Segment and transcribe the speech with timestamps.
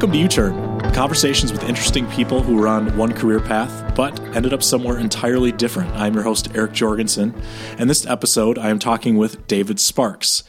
[0.00, 4.18] Welcome to U Turn, conversations with interesting people who were on one career path but
[4.34, 5.94] ended up somewhere entirely different.
[5.94, 7.34] I'm your host, Eric Jorgensen,
[7.76, 10.42] and this episode I am talking with David Sparks.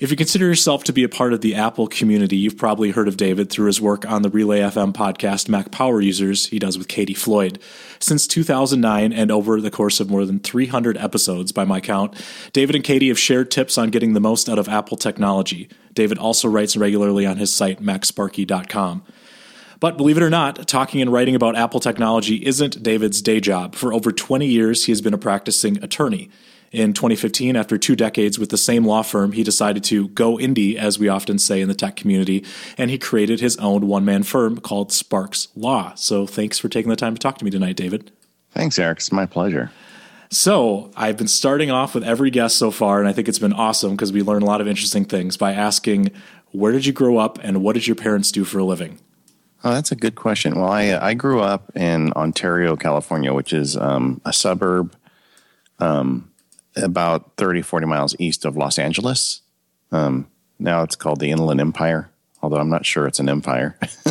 [0.00, 3.06] If you consider yourself to be a part of the Apple community, you've probably heard
[3.06, 6.76] of David through his work on the Relay FM podcast, Mac Power Users, he does
[6.76, 7.60] with Katie Floyd.
[8.00, 12.20] Since 2009 and over the course of more than 300 episodes by my count,
[12.52, 15.68] David and Katie have shared tips on getting the most out of Apple technology.
[15.92, 19.04] David also writes regularly on his site, macsparky.com.
[19.78, 23.76] But believe it or not, talking and writing about Apple technology isn't David's day job.
[23.76, 26.30] For over 20 years, he has been a practicing attorney.
[26.74, 30.74] In 2015, after two decades with the same law firm, he decided to go indie,
[30.74, 32.44] as we often say in the tech community,
[32.76, 35.94] and he created his own one man firm called Sparks Law.
[35.94, 38.10] So thanks for taking the time to talk to me tonight, David.
[38.50, 38.98] Thanks, Eric.
[38.98, 39.70] It's my pleasure.
[40.30, 43.52] So, I've been starting off with every guest so far, and I think it's been
[43.52, 46.10] awesome because we learn a lot of interesting things by asking,
[46.50, 48.98] Where did you grow up and what did your parents do for a living?
[49.62, 50.56] Oh, that's a good question.
[50.56, 54.96] Well, I, I grew up in Ontario, California, which is um, a suburb
[55.78, 56.28] um,
[56.76, 59.42] about 30, 40 miles east of Los Angeles.
[59.92, 62.10] Um, now it's called the Inland Empire,
[62.42, 63.76] although I'm not sure it's an empire.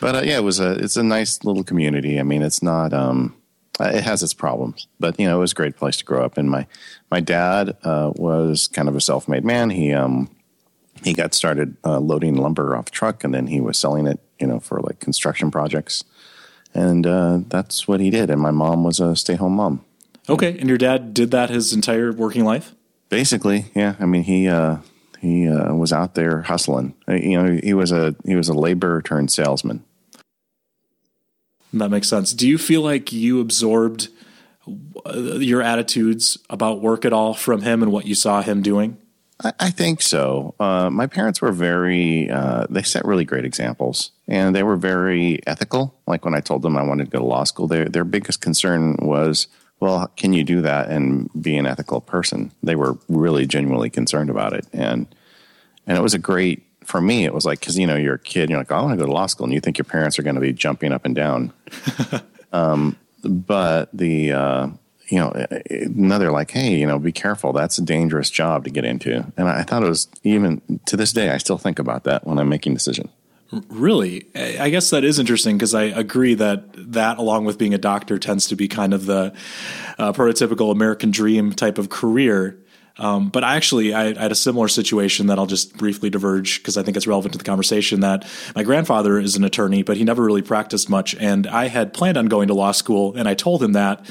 [0.00, 2.18] but uh, yeah, it was a it's a nice little community.
[2.18, 3.36] I mean, it's not um,
[3.80, 6.38] it has its problems, but you know, it was a great place to grow up.
[6.38, 6.66] And my
[7.10, 9.70] my dad uh, was kind of a self made man.
[9.70, 10.34] He um
[11.02, 14.46] he got started uh, loading lumber off truck, and then he was selling it, you
[14.46, 16.04] know, for like construction projects.
[16.72, 18.30] And uh, that's what he did.
[18.30, 19.83] And my mom was a stay home mom.
[20.28, 22.74] Okay, and your dad did that his entire working life?
[23.08, 23.96] Basically, yeah.
[24.00, 24.78] I mean, he uh,
[25.20, 26.94] he uh, was out there hustling.
[27.08, 29.84] Uh, you know, he was a he was a labor turned salesman.
[31.72, 32.32] That makes sense.
[32.32, 34.08] Do you feel like you absorbed
[35.04, 38.96] uh, your attitudes about work at all from him and what you saw him doing?
[39.42, 40.54] I, I think so.
[40.60, 45.40] Uh, my parents were very, uh, they set really great examples and they were very
[45.46, 45.98] ethical.
[46.06, 48.40] Like when I told them I wanted to go to law school, their, their biggest
[48.40, 49.48] concern was
[49.80, 52.52] well, can you do that and be an ethical person?
[52.62, 54.66] They were really genuinely concerned about it.
[54.72, 55.06] And,
[55.86, 58.18] and it was a great, for me, it was like, cause you know, you're a
[58.18, 59.44] kid, you're like, oh, I want to go to law school.
[59.44, 61.52] And you think your parents are going to be jumping up and down.
[62.52, 64.68] um, but the, uh,
[65.08, 65.46] you know,
[65.90, 67.52] now they're like, hey, you know, be careful.
[67.52, 69.32] That's a dangerous job to get into.
[69.36, 72.38] And I thought it was even to this day, I still think about that when
[72.38, 73.10] I'm making decisions.
[73.68, 74.26] Really?
[74.34, 78.18] I guess that is interesting because I agree that that, along with being a doctor,
[78.18, 79.34] tends to be kind of the
[79.98, 82.60] uh, prototypical American dream type of career.
[82.96, 86.58] Um, but I actually, I, I, had a similar situation that I'll just briefly diverge
[86.58, 88.00] because I think it's relevant to the conversation.
[88.00, 91.92] That my grandfather is an attorney, but he never really practiced much, and I had
[91.92, 94.06] planned on going to law school, and I told him that.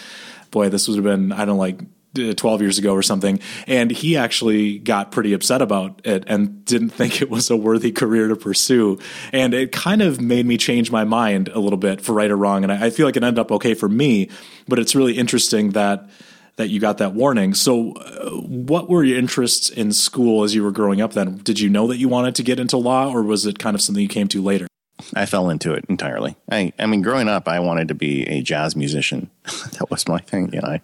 [0.52, 1.80] Boy, this would have been I don't know, like
[2.14, 3.40] 12 years ago or something.
[3.68, 7.92] And he actually got pretty upset about it and didn't think it was a worthy
[7.92, 9.00] career to pursue.
[9.32, 12.38] And it kind of made me change my mind a little bit for right or
[12.38, 12.64] wrong.
[12.64, 14.30] And I, feel like it ended up okay for me,
[14.68, 16.10] but it's really interesting that
[16.58, 17.56] that you got that warning.
[17.56, 21.38] So, uh, what were your interests in school as you were growing up then?
[21.38, 23.82] Did you know that you wanted to get into law or was it kind of
[23.82, 24.68] something you came to later?
[25.16, 26.36] I fell into it entirely.
[26.52, 29.30] I, I mean, growing up, I wanted to be a jazz musician.
[29.44, 30.54] that was my thing.
[30.54, 30.82] You know, I,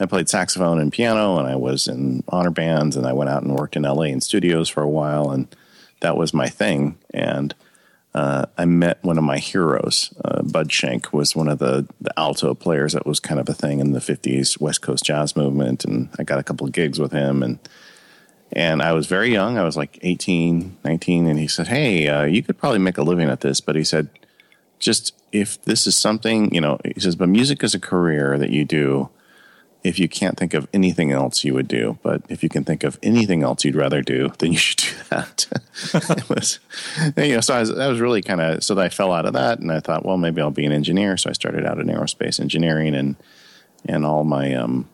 [0.00, 3.42] I played saxophone and piano, and I was in honor bands, and I went out
[3.42, 5.54] and worked in LA in studios for a while, and
[6.00, 6.98] that was my thing.
[7.12, 7.54] And
[8.14, 10.12] uh, I met one of my heroes.
[10.24, 13.54] Uh, Bud Shank was one of the, the alto players that was kind of a
[13.54, 15.84] thing in the 50s West Coast jazz movement.
[15.84, 17.42] And I got a couple of gigs with him.
[17.42, 17.58] And
[18.52, 19.58] and I was very young.
[19.58, 21.26] I was like 18, 19.
[21.26, 23.60] And he said, Hey, uh, you could probably make a living at this.
[23.60, 24.08] But he said,
[24.78, 28.50] just if this is something, you know, he says, but music is a career that
[28.50, 29.08] you do
[29.84, 32.82] if you can't think of anything else you would do, but if you can think
[32.82, 35.46] of anything else you'd rather do, then you should do that.
[35.94, 36.58] it was,
[37.18, 39.34] you know, so I was, that was really kind of, so I fell out of
[39.34, 41.18] that and I thought, well, maybe I'll be an engineer.
[41.18, 43.16] So I started out in aerospace engineering and,
[43.84, 44.88] and all my, um,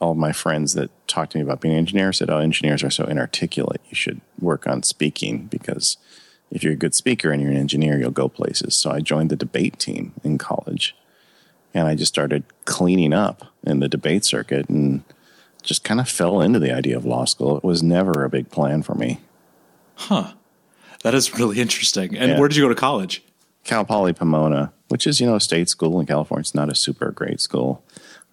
[0.00, 2.90] all my friends that talked to me about being an engineer said, oh, engineers are
[2.90, 3.82] so inarticulate.
[3.90, 5.98] You should work on speaking because
[6.50, 8.74] if you're a good speaker and you're an engineer, you'll go places.
[8.74, 10.96] So I joined the debate team in college
[11.74, 15.02] and I just started cleaning up in the debate circuit and
[15.62, 17.56] just kind of fell into the idea of law school.
[17.56, 19.20] It was never a big plan for me.
[19.94, 20.32] Huh.
[21.02, 22.16] That is really interesting.
[22.16, 22.38] And yeah.
[22.38, 23.22] where did you go to college?
[23.64, 26.40] Cal Poly Pomona, which is, you know, a state school in California.
[26.40, 27.84] It's not a super great school.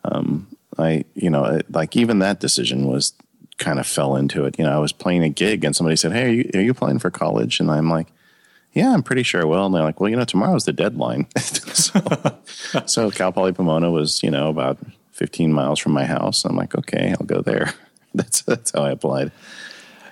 [0.03, 0.47] Um,
[0.77, 3.13] I, you know, like even that decision was
[3.57, 4.57] kind of fell into it.
[4.57, 6.74] You know, I was playing a gig and somebody said, Hey, are you, are you
[6.74, 7.59] playing for college?
[7.59, 8.07] And I'm like,
[8.74, 9.65] yeah, I'm pretty sure I will.
[9.65, 11.27] And they're like, well, you know, tomorrow's the deadline.
[11.38, 12.00] so,
[12.85, 14.77] so Cal Poly Pomona was, you know, about
[15.17, 16.45] 15 miles from my house.
[16.45, 17.73] I'm like, okay, I'll go there.
[18.13, 19.31] That's, that's how I applied.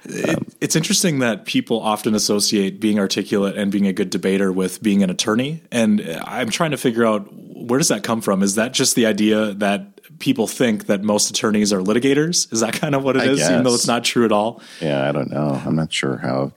[0.03, 4.51] It, um, it's interesting that people often associate being articulate and being a good debater
[4.51, 5.63] with being an attorney.
[5.71, 8.43] And I'm trying to figure out where does that come from?
[8.43, 9.94] Is that just the idea that
[10.25, 12.51] people think that most attorneys are litigators?
[12.51, 14.59] Is that kind of what it I is, even though it's not true at all?
[14.81, 15.61] Yeah, I don't know.
[15.63, 16.51] I'm not sure how.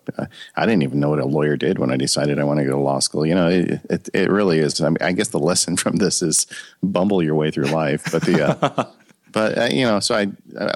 [0.57, 2.71] I didn't even know what a lawyer did when I decided I want to go
[2.71, 3.27] to law school.
[3.27, 4.81] You know, it it, it really is.
[4.81, 6.47] I mean, I guess the lesson from this is
[6.83, 8.11] bumble your way through life.
[8.11, 8.85] But the, uh,
[9.33, 10.29] but uh, you know, so I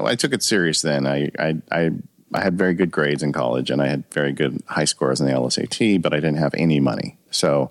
[0.05, 1.07] I took it serious then.
[1.07, 1.91] I I I.
[2.35, 5.27] I had very good grades in college, and I had very good high scores in
[5.27, 7.19] the LSAT, but I didn't have any money.
[7.31, 7.71] So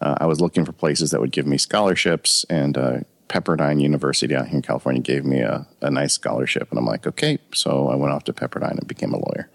[0.00, 4.34] uh, I was looking for places that would give me scholarships, and uh, Pepperdine University
[4.34, 7.38] out here in California gave me a, a nice scholarship, and I'm like, okay.
[7.52, 9.50] So I went off to Pepperdine and became a lawyer.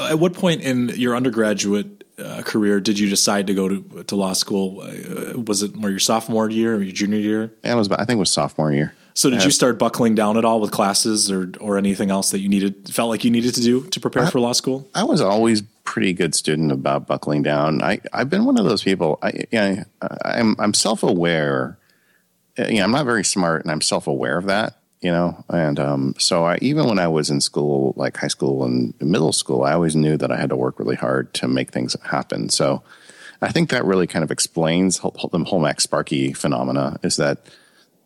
[0.00, 4.16] At what point in your undergraduate uh, career did you decide to go to, to
[4.16, 4.80] law school?
[4.80, 7.52] Uh, was it more your sophomore year or your junior year?
[7.62, 8.94] And it was, I think, it was sophomore year.
[9.14, 12.38] So did you start buckling down at all with classes or or anything else that
[12.38, 14.88] you needed felt like you needed to do to prepare for law school?
[14.94, 17.82] I was always pretty good student about buckling down.
[17.82, 19.18] I I've been one of those people.
[19.20, 19.84] I you know,
[20.24, 21.76] I'm I'm self aware.
[22.68, 24.76] You know, I'm not very smart, and I'm self aware of that.
[25.00, 28.64] You know, and um, so I even when I was in school, like high school
[28.64, 31.70] and middle school, I always knew that I had to work really hard to make
[31.70, 32.50] things happen.
[32.50, 32.82] So
[33.40, 36.98] I think that really kind of explains the whole MacSparky phenomena.
[37.02, 37.38] Is that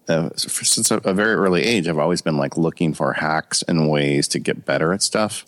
[0.09, 3.91] uh, since a, a very early age, I've always been like looking for hacks and
[3.91, 5.45] ways to get better at stuff,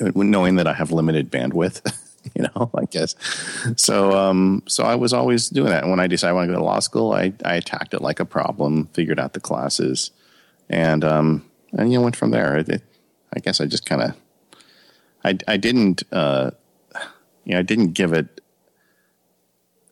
[0.00, 1.80] uh, knowing that I have limited bandwidth.
[2.34, 3.14] You know, I guess.
[3.76, 5.82] So, um, so I was always doing that.
[5.82, 8.02] And when I decided I want to go to law school, I, I attacked it
[8.02, 10.10] like a problem, figured out the classes,
[10.68, 12.58] and um, and you know went from there.
[12.58, 12.82] It, it,
[13.34, 14.16] I guess I just kind of,
[15.24, 16.50] I I didn't, uh,
[17.44, 18.40] you know, I didn't give it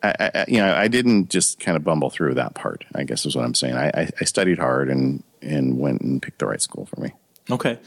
[0.04, 2.84] I, I, you know, I didn't just kind of bumble through that part.
[2.94, 3.74] I guess is what I'm saying.
[3.74, 7.12] I, I, I studied hard and and went and picked the right school for me.
[7.50, 7.78] Okay.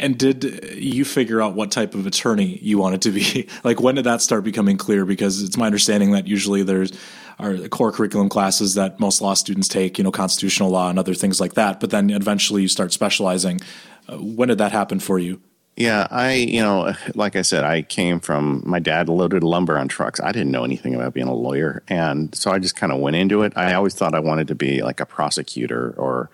[0.00, 3.48] And did you figure out what type of attorney you wanted to be?
[3.64, 5.04] Like, when did that start becoming clear?
[5.04, 6.92] Because it's my understanding that usually there's
[7.38, 11.14] are core curriculum classes that most law students take, you know, constitutional law and other
[11.14, 11.80] things like that.
[11.80, 13.60] But then eventually you start specializing.
[14.08, 15.40] Uh, when did that happen for you?
[15.76, 19.88] Yeah, I, you know, like I said, I came from my dad loaded lumber on
[19.88, 20.20] trucks.
[20.20, 21.82] I didn't know anything about being a lawyer.
[21.88, 23.52] And so I just kind of went into it.
[23.56, 26.30] I always thought I wanted to be like a prosecutor or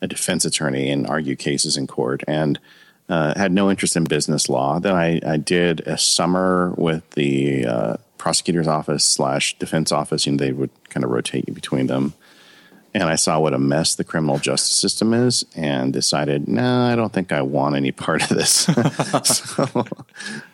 [0.00, 2.22] a defense attorney and argue cases in court.
[2.26, 2.58] And
[3.08, 4.78] uh, had no interest in business law.
[4.78, 10.38] Then I, I did a summer with the uh, prosecutor's office slash defense office, and
[10.38, 12.14] they would kind of rotate you between them.
[12.94, 16.92] And I saw what a mess the criminal justice system is, and decided, no, nah,
[16.92, 18.50] I don't think I want any part of this.
[19.24, 19.66] so,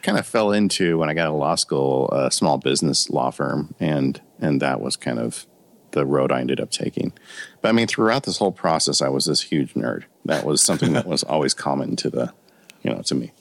[0.03, 3.75] kind of fell into when I got to law school, a small business law firm,
[3.81, 5.47] and and that was kind of
[5.91, 7.13] the road I ended up taking.
[7.61, 10.05] But I mean, throughout this whole process, I was this huge nerd.
[10.29, 12.33] That was something that was always common to the,
[12.83, 13.33] you know, to me.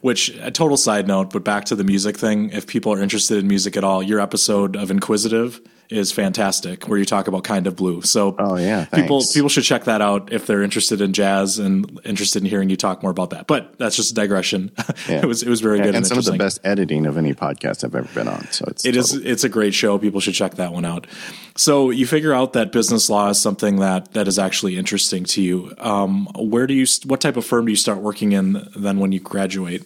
[0.00, 2.50] Which a total side note, but back to the music thing.
[2.50, 6.98] If people are interested in music at all, your episode of Inquisitive is fantastic, where
[6.98, 8.02] you talk about kind of blue.
[8.02, 12.00] So, oh yeah, people people should check that out if they're interested in jazz and
[12.04, 13.46] interested in hearing you talk more about that.
[13.46, 14.72] But that's just a digression.
[15.08, 15.18] Yeah.
[15.18, 17.32] it was it was very good and, and some of the best editing of any
[17.34, 18.48] podcast I've ever been on.
[18.50, 19.98] So it's it is, it's a great show.
[19.98, 21.06] People should check that one out.
[21.56, 25.42] So you figure out that business law is something that that is actually interesting to
[25.42, 25.74] you.
[25.78, 29.12] Um, where do you what type of firm do you start working in then when
[29.12, 29.84] you graduate?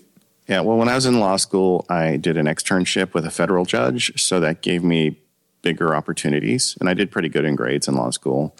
[0.50, 3.64] Yeah, well, when I was in law school, I did an externship with a federal
[3.64, 5.16] judge, so that gave me
[5.62, 8.54] bigger opportunities, and I did pretty good in grades in law school.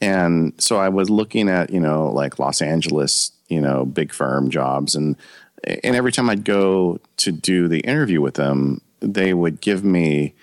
[0.00, 4.50] And so I was looking at, you know, like Los Angeles, you know, big firm
[4.50, 5.16] jobs, and
[5.82, 10.34] and every time I'd go to do the interview with them, they would give me.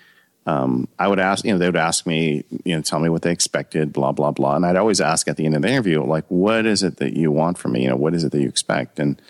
[0.47, 3.21] Um, I would ask, you know, they would ask me, you know, tell me what
[3.21, 6.03] they expected, blah blah blah, and I'd always ask at the end of the interview,
[6.03, 7.83] like, what is it that you want from me?
[7.83, 8.99] You know, what is it that you expect?
[8.99, 9.21] And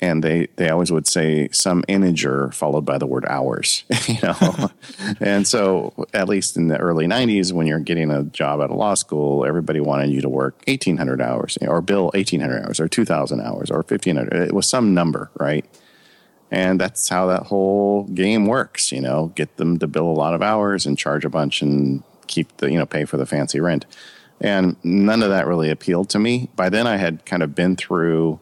[0.00, 4.70] and they they always would say some integer followed by the word hours you know?
[5.20, 8.74] And so at least in the early 90s when you're getting a job at a
[8.74, 13.40] law school everybody wanted you to work 1800 hours or bill 1800 hours or 2000
[13.40, 15.64] hours or 1500 it was some number right?
[16.50, 19.32] And that's how that whole game works you know?
[19.34, 22.70] Get them to bill a lot of hours and charge a bunch and keep the
[22.70, 23.86] you know pay for the fancy rent.
[24.40, 26.50] And none of that really appealed to me.
[26.56, 28.40] By then i had kind of been through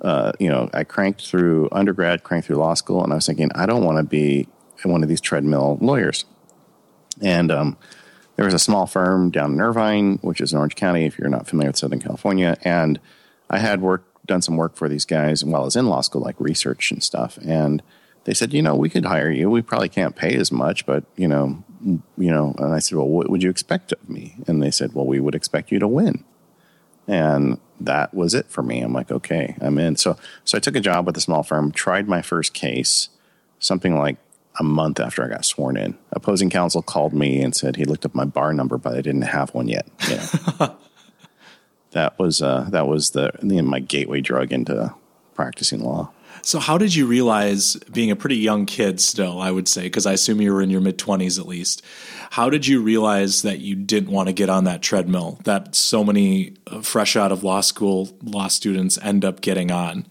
[0.00, 3.50] uh, you know, I cranked through undergrad, cranked through law school, and I was thinking,
[3.54, 4.48] I don't want to be
[4.84, 6.24] one of these treadmill lawyers.
[7.20, 7.76] And um,
[8.36, 11.28] there was a small firm down in Irvine, which is in Orange County, if you're
[11.28, 12.56] not familiar with Southern California.
[12.62, 12.98] And
[13.50, 16.22] I had work done some work for these guys while I was in law school,
[16.22, 17.38] like research and stuff.
[17.38, 17.82] And
[18.24, 19.50] they said, you know, we could hire you.
[19.50, 22.54] We probably can't pay as much, but you know, you know.
[22.58, 24.36] And I said, well, what would you expect of me?
[24.46, 26.24] And they said, well, we would expect you to win.
[27.08, 28.80] And that was it for me.
[28.80, 29.96] I'm like, okay, I'm in.
[29.96, 33.08] So, so I took a job with a small firm, tried my first case,
[33.58, 34.16] something like
[34.58, 35.96] a month after I got sworn in.
[36.12, 39.22] Opposing counsel called me and said he looked up my bar number, but I didn't
[39.22, 39.88] have one yet.
[40.08, 40.26] Yeah.
[41.92, 44.94] that was uh, that was the, the my gateway drug into
[45.34, 46.12] practicing law.
[46.42, 50.06] So, how did you realize, being a pretty young kid still, I would say, because
[50.06, 51.82] I assume you were in your mid 20s at least,
[52.30, 56.04] how did you realize that you didn't want to get on that treadmill that so
[56.04, 60.06] many uh, fresh out of law school law students end up getting on?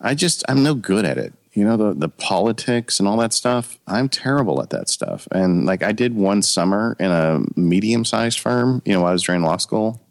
[0.00, 1.32] I just, I'm no good at it.
[1.52, 5.26] You know, the, the politics and all that stuff, I'm terrible at that stuff.
[5.32, 9.12] And like, I did one summer in a medium sized firm, you know, while I
[9.12, 10.05] was during law school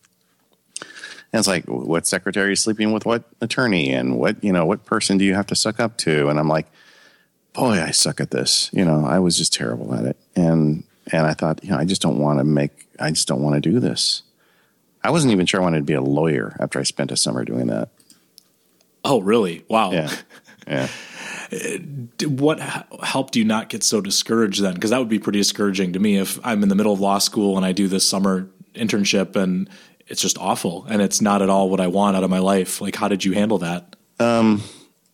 [1.32, 4.86] and it's like, what secretary is sleeping with what attorney, and what you know, what
[4.86, 6.29] person do you have to suck up to?
[6.29, 6.67] And I'm like,
[7.53, 8.70] boy, I suck at this.
[8.74, 11.86] You know, I was just terrible at it, and and I thought, you know, I
[11.86, 14.24] just don't want to make, I just don't want to do this.
[15.03, 17.46] I wasn't even sure I wanted to be a lawyer after I spent a summer
[17.46, 17.89] doing that.
[19.03, 19.63] Oh, really?
[19.67, 19.91] Wow.
[19.91, 20.15] Yeah.
[20.67, 20.88] Yeah.
[22.27, 22.60] what
[23.03, 24.74] helped you not get so discouraged then?
[24.74, 27.20] Because that would be pretty discouraging to me if I'm in the middle of law
[27.20, 29.70] school and I do this summer internship and
[30.07, 32.81] it's just awful and it's not at all what I want out of my life.
[32.81, 33.95] Like, how did you handle that?
[34.19, 34.63] Um,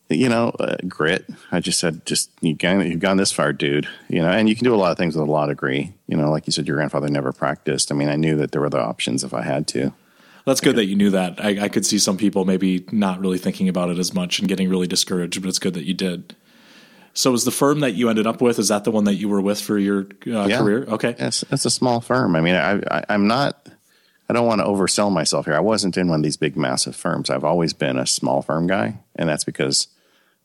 [0.10, 1.25] you know, uh, grit.
[1.51, 3.88] I just said, just you've gone, you've gone this far, dude.
[4.10, 5.93] You know, and you can do a lot of things with a law degree.
[6.07, 7.91] You know, like you said, your grandfather never practiced.
[7.91, 9.93] I mean, I knew that there were the options if I had to.
[10.45, 11.43] That's good that you knew that.
[11.43, 14.48] I, I could see some people maybe not really thinking about it as much and
[14.48, 16.36] getting really discouraged, but it's good that you did.
[17.13, 18.57] So, is the firm that you ended up with?
[18.57, 20.57] Is that the one that you were with for your uh, yeah.
[20.57, 20.86] career?
[20.88, 22.36] Okay, yes, it's a small firm.
[22.36, 23.67] I mean, I, I, I'm not
[24.31, 25.55] I don't want to oversell myself here.
[25.55, 27.29] I wasn't in one of these big, massive firms.
[27.29, 29.89] I've always been a small firm guy, and that's because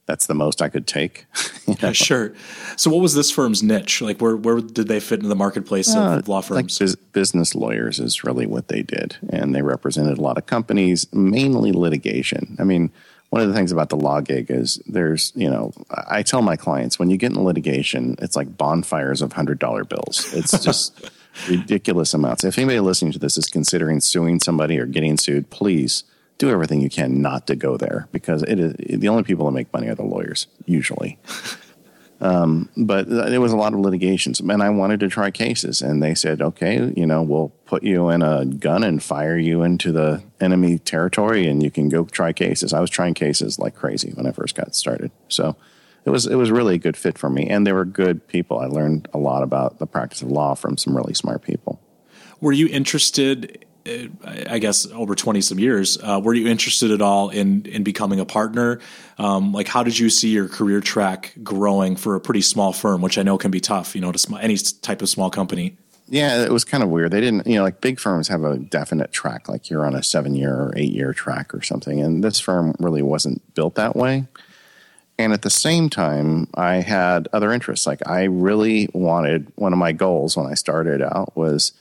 [0.06, 1.26] that's the most I could take.
[1.68, 1.92] you know?
[1.92, 2.34] Sure.
[2.76, 4.02] So, what was this firm's niche?
[4.02, 6.80] Like, where where did they fit into the marketplace uh, of law firms?
[6.80, 11.06] Like business lawyers is really what they did, and they represented a lot of companies,
[11.12, 12.56] mainly litigation.
[12.58, 12.90] I mean,
[13.30, 16.56] one of the things about the law gig is there's, you know, I tell my
[16.56, 20.28] clients when you get in litigation, it's like bonfires of hundred dollar bills.
[20.34, 21.08] It's just
[21.48, 22.44] ridiculous amounts.
[22.44, 26.04] If anybody listening to this is considering suing somebody or getting sued, please
[26.38, 29.52] do everything you can not to go there because it is the only people that
[29.52, 31.18] make money are the lawyers usually.
[32.20, 36.02] Um, but there was a lot of litigations, and I wanted to try cases, and
[36.02, 39.92] they said, "Okay, you know, we'll put you in a gun and fire you into
[39.92, 44.12] the enemy territory, and you can go try cases." I was trying cases like crazy
[44.14, 45.56] when I first got started, so
[46.06, 48.60] it was it was really a good fit for me, and they were good people.
[48.60, 51.80] I learned a lot about the practice of law from some really smart people.
[52.40, 53.64] Were you interested?
[53.86, 54.08] Uh,
[54.48, 58.20] I guess over twenty some years, uh, were you interested at all in in becoming
[58.20, 58.80] a partner?
[59.18, 63.02] Um, like, how did you see your career track growing for a pretty small firm,
[63.02, 65.76] which I know can be tough, you know, to sm- any type of small company?
[66.08, 67.10] Yeah, it was kind of weird.
[67.10, 70.04] They didn't, you know, like big firms have a definite track, like you're on a
[70.04, 73.96] seven year or eight year track or something, and this firm really wasn't built that
[73.96, 74.26] way.
[75.18, 77.86] And at the same time, I had other interests.
[77.86, 81.72] Like I really wanted one of my goals when I started out was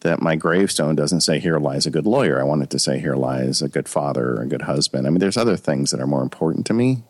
[0.00, 2.40] that my gravestone doesn't say here lies a good lawyer.
[2.40, 5.06] I wanted to say here lies a good father or a good husband.
[5.06, 7.02] I mean, there's other things that are more important to me.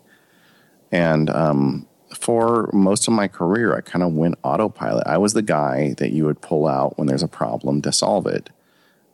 [0.92, 5.06] And um, for most of my career, I kind of went autopilot.
[5.06, 8.26] I was the guy that you would pull out when there's a problem to solve
[8.26, 8.50] it.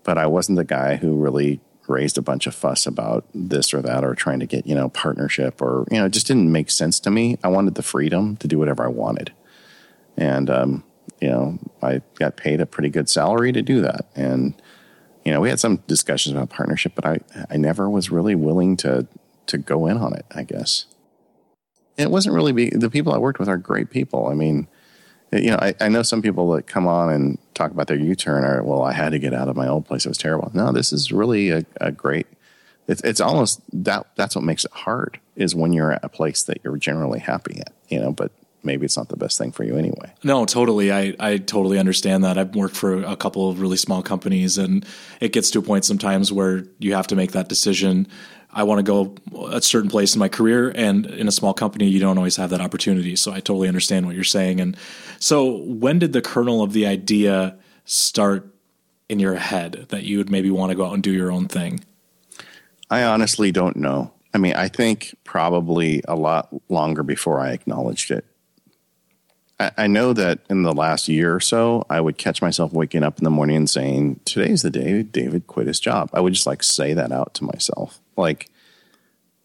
[0.03, 3.83] But I wasn't the guy who really raised a bunch of fuss about this or
[3.83, 6.71] that or trying to get, you know, partnership or, you know, it just didn't make
[6.71, 7.39] sense to me.
[7.43, 9.33] I wanted the freedom to do whatever I wanted.
[10.17, 10.85] And, um,
[11.21, 14.07] you know, I got paid a pretty good salary to do that.
[14.15, 14.55] And,
[15.25, 18.77] you know, we had some discussions about partnership, but I, I never was really willing
[18.79, 19.07] to,
[19.47, 20.87] to go in on it, I guess.
[21.97, 24.29] It wasn't really be, the people I worked with are great people.
[24.29, 24.69] I mean,
[25.33, 28.45] you know, I, I know some people that come on and talk about their U-turn
[28.45, 30.07] or, well, I had to get out of my old place.
[30.07, 30.51] It was terrible.
[30.55, 32.27] No, this is really a, a great,
[32.87, 36.43] it's, it's almost that, that's what makes it hard is when you're at a place
[36.45, 38.33] that you're generally happy at, you know, but
[38.63, 40.13] maybe it's not the best thing for you anyway.
[40.25, 40.91] No, totally.
[40.91, 42.39] I, I totally understand that.
[42.39, 44.85] I've worked for a couple of really small companies and
[45.21, 48.09] it gets to a point sometimes where you have to make that decision
[48.53, 49.15] I want to go
[49.51, 52.51] a certain place in my career, and in a small company, you don't always have
[52.51, 53.15] that opportunity.
[53.15, 54.61] So I totally understand what you're saying.
[54.61, 54.77] And
[55.19, 58.49] so, when did the kernel of the idea start
[59.09, 61.47] in your head that you would maybe want to go out and do your own
[61.47, 61.85] thing?
[62.91, 64.13] I honestly don't know.
[64.33, 68.25] I mean, I think probably a lot longer before I acknowledged it.
[69.61, 73.19] I, know that in the last year or so, I would catch myself waking up
[73.19, 76.11] in the morning and saying, Today's the day David quit his job.
[76.13, 78.51] I would just like say that out to myself like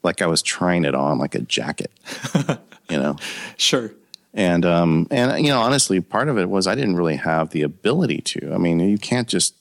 [0.02, 1.92] like I was trying it on like a jacket,
[2.90, 3.16] you know.
[3.58, 3.92] Sure.
[4.34, 7.62] And um and you know honestly part of it was I didn't really have the
[7.62, 8.54] ability to.
[8.54, 9.56] I mean, you can't just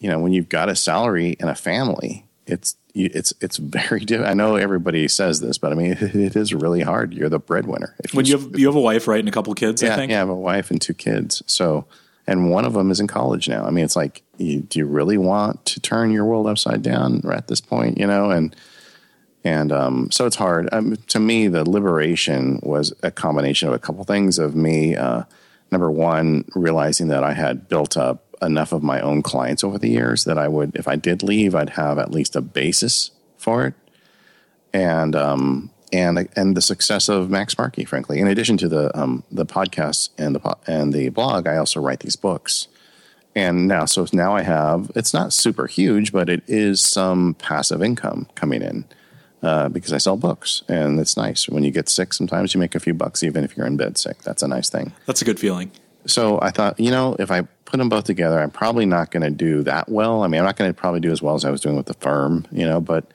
[0.00, 4.00] you know, when you've got a salary and a family, it's it's it's very.
[4.00, 7.12] Diff- I know everybody says this, but I mean, it, it is really hard.
[7.12, 7.94] You're the breadwinner.
[8.02, 9.82] If when you have you have a wife, right, and a couple kids.
[9.82, 10.10] Yeah, I think.
[10.10, 11.42] yeah, I have a wife and two kids.
[11.46, 11.84] So,
[12.26, 13.64] and one of them is in college now.
[13.64, 17.22] I mean, it's like, you, do you really want to turn your world upside down
[17.30, 17.98] at this point?
[17.98, 18.54] You know, and
[19.42, 20.68] and um, so it's hard.
[20.72, 24.38] Um, to me, the liberation was a combination of a couple things.
[24.38, 25.24] Of me, uh,
[25.70, 29.88] number one, realizing that I had built up enough of my own clients over the
[29.88, 33.66] years that I would, if I did leave, I'd have at least a basis for
[33.66, 33.74] it.
[34.72, 38.20] And um, and and the success of MacSparky, frankly.
[38.20, 42.00] In addition to the um, the podcast and the and the blog, I also write
[42.00, 42.68] these books.
[43.34, 44.90] And now, so now I have.
[44.96, 48.84] It's not super huge, but it is some passive income coming in
[49.42, 51.48] uh, because I sell books, and it's nice.
[51.48, 53.98] When you get sick, sometimes you make a few bucks, even if you're in bed
[53.98, 54.22] sick.
[54.22, 54.92] That's a nice thing.
[55.06, 55.70] That's a good feeling.
[56.06, 59.22] So I thought, you know, if I put them both together, I'm probably not going
[59.22, 60.22] to do that well.
[60.22, 61.86] I mean, I'm not going to probably do as well as I was doing with
[61.86, 63.12] the firm, you know, but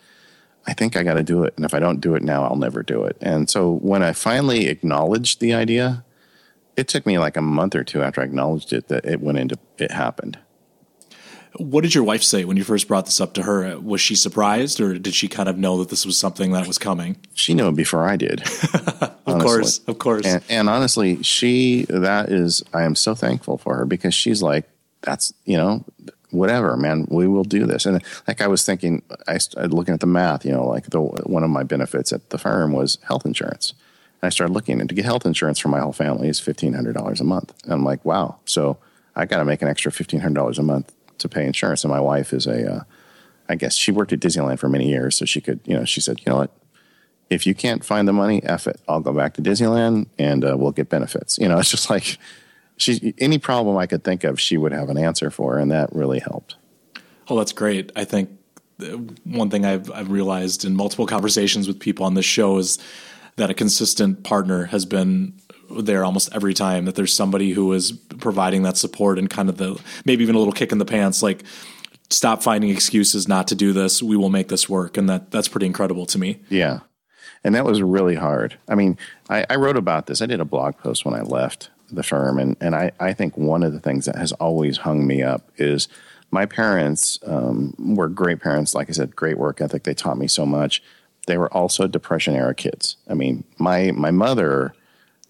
[0.68, 1.54] I think I got to do it.
[1.56, 3.18] And if I don't do it now, I'll never do it.
[3.22, 6.04] And so when I finally acknowledged the idea,
[6.76, 9.38] it took me like a month or two after I acknowledged it that it went
[9.38, 10.40] into it happened.
[11.58, 13.80] What did your wife say when you first brought this up to her?
[13.80, 16.78] Was she surprised, or did she kind of know that this was something that was
[16.78, 17.16] coming?
[17.34, 18.42] She knew it before I did.
[19.26, 20.26] of course, of course.
[20.26, 24.68] And, and, honestly, she that is I am so thankful for her because she's like,
[25.02, 25.86] that's you know,
[26.36, 27.86] whatever, man, we will do this.
[27.86, 30.46] And like I was thinking, I started looking at the math.
[30.46, 33.74] You know, like the one of my benefits at the firm was health insurance.
[34.22, 36.74] And I started looking, and to get health insurance for my whole family is fifteen
[36.74, 37.54] hundred dollars a month.
[37.64, 38.78] And I'm like, wow, so
[39.16, 41.84] I got to make an extra fifteen hundred dollars a month to pay insurance.
[41.84, 42.84] And my wife is a, uh,
[43.48, 46.02] I guess she worked at Disneyland for many years, so she could, you know, she
[46.02, 46.52] said, you know what,
[47.30, 48.80] if you can't find the money, F it.
[48.88, 51.38] I'll go back to Disneyland and uh, we'll get benefits.
[51.38, 52.18] You know, it's just like
[52.78, 55.94] she, any problem I could think of, she would have an answer for, and that
[55.96, 56.56] really helped.
[57.28, 57.92] Oh, that's great.
[57.96, 58.30] I think
[59.24, 62.78] one thing I've, I've realized in multiple conversations with people on this show is
[63.38, 65.34] that a consistent partner has been
[65.80, 69.58] there almost every time that there's somebody who is providing that support and kind of
[69.58, 71.44] the maybe even a little kick in the pants like
[72.10, 75.48] stop finding excuses not to do this we will make this work and that that's
[75.48, 76.40] pretty incredible to me.
[76.50, 76.82] Yeah.
[77.44, 78.58] And that was really hard.
[78.68, 78.98] I mean
[79.30, 80.22] i, I wrote about this.
[80.22, 83.38] I did a blog post when i left the firm and, and I, I think
[83.38, 85.88] one of the things that has always hung me up is
[86.32, 90.28] my parents um, were great parents like i said great work ethic they taught me
[90.28, 90.82] so much
[91.28, 94.74] they were also depression era kids i mean my my mother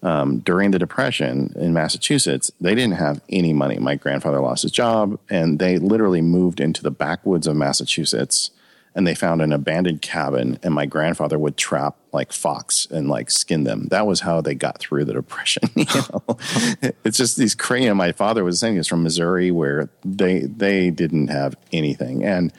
[0.02, 3.78] um, during the Depression in Massachusetts, they didn't have any money.
[3.78, 8.50] My grandfather lost his job, and they literally moved into the backwoods of Massachusetts.
[8.96, 13.30] And they found an abandoned cabin, and my grandfather would trap like fox and like
[13.30, 13.88] skin them.
[13.88, 15.64] That was how they got through the depression.
[15.76, 16.24] You know,
[17.04, 17.92] it's just these crazy.
[17.92, 22.52] My father was saying he's from Missouri, where they they didn't have anything, and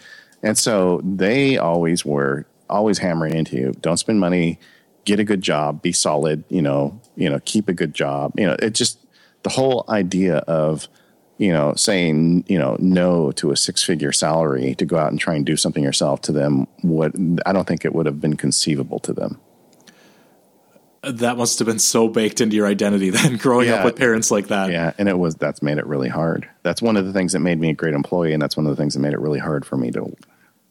[0.44, 3.74] and so they always were always hammering into you.
[3.82, 4.60] Don't spend money
[5.08, 8.34] get a good job, be solid, you know, you know, keep a good job.
[8.38, 9.00] You know, it just
[9.44, 10.90] the whole idea of,
[11.38, 15.20] you know, saying, you know, no to a six figure salary to go out and
[15.20, 18.36] try and do something yourself to them would I don't think it would have been
[18.36, 19.40] conceivable to them.
[21.04, 24.32] That must have been so baked into your identity then growing yeah, up with parents
[24.32, 24.72] like that.
[24.72, 26.50] Yeah, and it was that's made it really hard.
[26.64, 28.76] That's one of the things that made me a great employee and that's one of
[28.76, 30.16] the things that made it really hard for me to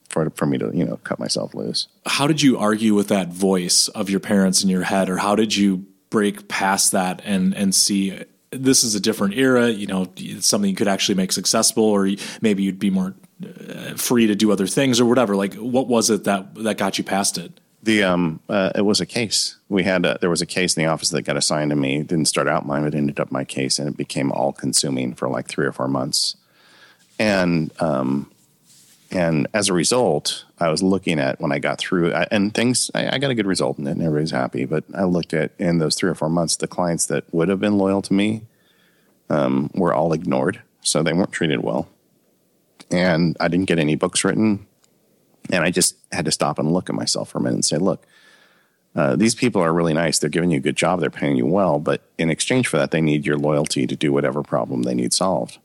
[0.09, 1.87] for for me to you know cut myself loose.
[2.07, 5.37] How did you argue with that voice of your parents in your head, or how
[5.37, 9.69] did you break past that and and see this is a different era?
[9.69, 12.09] You know, it's something you could actually make successful, or
[12.41, 15.37] maybe you'd be more uh, free to do other things or whatever.
[15.37, 17.61] Like, what was it that that got you past it?
[17.83, 19.57] The um, uh, it was a case.
[19.69, 21.99] We had a, there was a case in the office that got assigned to me.
[21.99, 25.15] It didn't start out mine, but ended up my case, and it became all consuming
[25.15, 26.37] for like three or four months.
[27.19, 28.31] And um,
[29.17, 33.15] and as a result, I was looking at when I got through, and things, I,
[33.15, 34.67] I, got a good result in it, and everybody's happy.
[34.67, 37.59] But I looked at in those three or four months, the clients that would have
[37.59, 38.43] been loyal to me
[39.31, 41.89] um, were all ignored, so they weren't treated well,
[42.91, 44.67] and I didn't get any books written,
[45.51, 47.79] and I just had to stop and look at myself for a minute and say,
[47.79, 48.07] look.
[48.95, 50.19] Uh, these people are really nice.
[50.19, 51.01] They're giving you a good job.
[51.01, 54.11] They're paying you well, but in exchange for that, they need your loyalty to do
[54.11, 55.59] whatever problem they need solved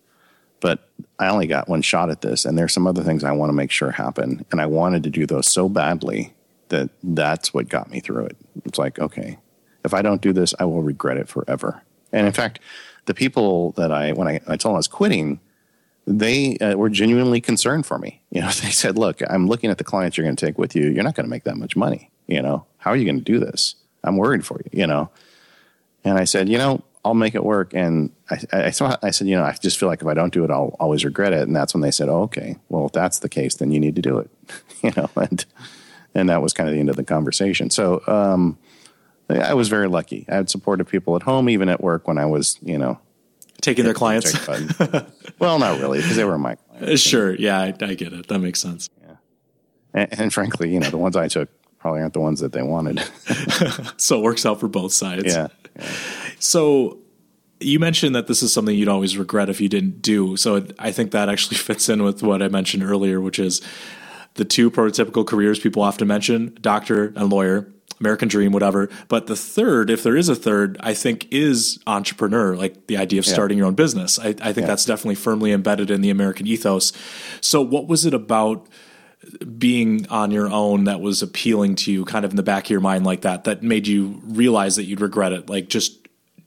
[0.61, 0.87] but
[1.19, 3.53] I only got one shot at this, and there's some other things I want to
[3.53, 6.33] make sure happen, and I wanted to do those so badly
[6.69, 8.37] that that's what got me through it.
[8.63, 9.37] It's like, okay,
[9.83, 11.81] if I don't do this, I will regret it forever.
[12.13, 12.59] And in fact,
[13.05, 15.39] the people that I when I, I told them I was quitting,
[16.05, 18.19] they uh, were genuinely concerned for me.
[18.31, 20.73] You know, they said, "Look, I'm looking at the clients you're going to take with
[20.73, 20.87] you.
[20.87, 22.09] You're not going to make that much money.
[22.27, 23.75] You know, how are you going to do this?
[24.05, 24.79] I'm worried for you.
[24.79, 25.09] You know."
[26.05, 27.73] And I said, "You know, I'll make it work.
[27.73, 30.33] And I, I, so I said, you know, I just feel like if I don't
[30.33, 31.41] do it, I'll always regret it.
[31.41, 33.95] And that's when they said, oh, okay, well, if that's the case, then you need
[33.95, 34.29] to do it,
[34.83, 35.45] you know, and,
[36.13, 37.69] and that was kind of the end of the conversation.
[37.69, 38.57] So, um,
[39.29, 40.25] I was very lucky.
[40.27, 42.99] I had supportive people at home, even at work when I was, you know,
[43.61, 44.33] taking their clients.
[45.39, 47.01] well, not really, because they were my clients.
[47.01, 47.33] Sure.
[47.33, 48.27] Yeah, I, I, get it.
[48.27, 48.89] That makes sense.
[49.01, 49.15] Yeah.
[49.93, 52.61] And, and, frankly, you know, the ones I took probably aren't the ones that they
[52.61, 52.99] wanted.
[53.97, 55.33] so it works out for both sides.
[55.33, 55.47] Yeah.
[55.79, 55.89] yeah.
[56.41, 56.97] So
[57.59, 60.35] you mentioned that this is something you'd always regret if you didn't do.
[60.35, 63.61] So I think that actually fits in with what I mentioned earlier, which is
[64.35, 67.71] the two prototypical careers people often mention doctor and lawyer.
[67.99, 68.89] American dream, whatever.
[69.09, 73.19] But the third, if there is a third, I think is entrepreneur, like the idea
[73.19, 73.61] of starting yeah.
[73.61, 74.17] your own business.
[74.17, 74.65] I, I think yeah.
[74.65, 76.93] that's definitely firmly embedded in the American ethos.
[77.41, 78.65] So, what was it about
[79.55, 82.69] being on your own that was appealing to you, kind of in the back of
[82.71, 85.47] your mind, like that, that made you realize that you'd regret it?
[85.47, 86.00] Like just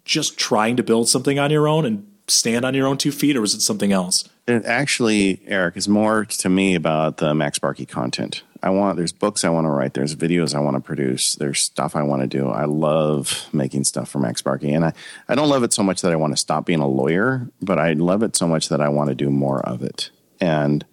[0.05, 3.37] just trying to build something on your own and stand on your own two feet,
[3.37, 4.29] or was it something else?
[4.47, 8.43] It actually, Eric, is more to me about the MacSparky content.
[8.63, 11.61] I want there's books I want to write, there's videos I want to produce, there's
[11.61, 12.49] stuff I want to do.
[12.49, 14.75] I love making stuff for MacSparky.
[14.75, 14.93] And I,
[15.29, 17.79] I don't love it so much that I want to stop being a lawyer, but
[17.79, 20.11] I love it so much that I want to do more of it.
[20.41, 20.85] And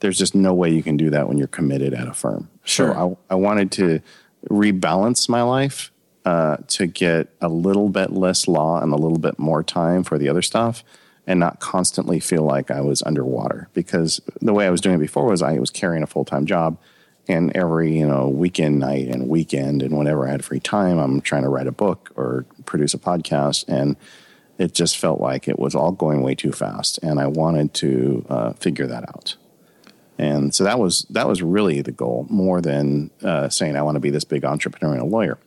[0.00, 2.48] there's just no way you can do that when you're committed at a firm.
[2.64, 2.94] Sure.
[2.94, 4.00] So I, I wanted to
[4.48, 5.92] rebalance my life
[6.24, 10.18] uh, to get a little bit less law and a little bit more time for
[10.18, 10.84] the other stuff
[11.26, 15.00] and not constantly feel like I was underwater because the way I was doing it
[15.00, 16.78] before was I was carrying a full time job
[17.28, 21.20] and every you know weekend night and weekend and whenever I had free time, I'm
[21.20, 23.96] trying to write a book or produce a podcast, and
[24.58, 28.26] it just felt like it was all going way too fast, and I wanted to
[28.28, 29.36] uh, figure that out.
[30.18, 33.96] And so that was that was really the goal, more than uh, saying I want
[33.96, 35.38] to be this big entrepreneurial lawyer.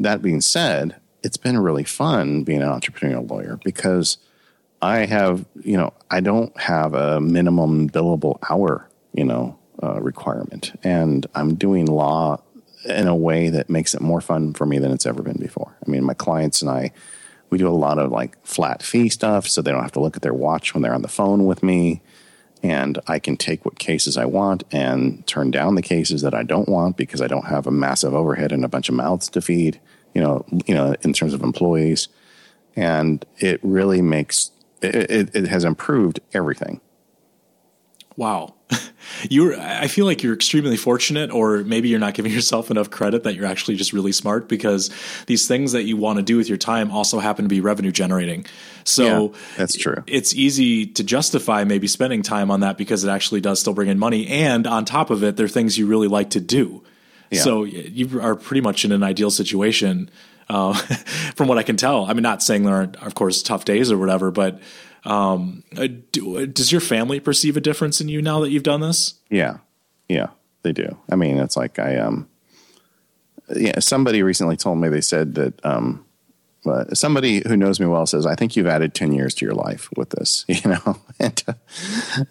[0.00, 4.18] That being said, it's been really fun being an entrepreneurial lawyer because
[4.82, 10.78] I have, you know, I don't have a minimum billable hour, you know, uh, requirement.
[10.82, 12.40] And I'm doing law
[12.86, 15.76] in a way that makes it more fun for me than it's ever been before.
[15.86, 16.92] I mean, my clients and I,
[17.50, 20.16] we do a lot of like flat fee stuff so they don't have to look
[20.16, 22.00] at their watch when they're on the phone with me.
[22.62, 26.42] And I can take what cases I want and turn down the cases that I
[26.42, 29.40] don't want because I don't have a massive overhead and a bunch of mouths to
[29.40, 29.80] feed,
[30.14, 32.08] you know, you know, in terms of employees.
[32.76, 34.50] And it really makes
[34.82, 36.80] it, it, it has improved everything.
[38.16, 38.54] Wow.
[39.30, 43.24] you're I feel like you're extremely fortunate or maybe you're not giving yourself enough credit
[43.24, 44.90] that you're actually just really smart because
[45.26, 47.92] these things that you want to do with your time also happen to be revenue
[47.92, 48.46] generating.
[48.84, 50.04] So yeah, that's true.
[50.06, 53.88] It's easy to justify maybe spending time on that because it actually does still bring
[53.88, 56.82] in money and on top of it they're things you really like to do.
[57.30, 57.42] Yeah.
[57.42, 60.10] So you are pretty much in an ideal situation
[60.48, 60.74] uh,
[61.34, 62.04] from what I can tell.
[62.06, 64.60] I mean, not saying there aren't, of course, tough days or whatever, but
[65.04, 68.80] um, uh, do, does your family perceive a difference in you now that you've done
[68.80, 69.14] this?
[69.30, 69.58] Yeah,
[70.08, 70.28] yeah,
[70.62, 70.96] they do.
[71.10, 72.28] I mean, it's like I um,
[73.54, 73.78] yeah.
[73.78, 76.04] Somebody recently told me they said that um,
[76.66, 79.54] uh, somebody who knows me well says I think you've added ten years to your
[79.54, 81.54] life with this, you know, and uh,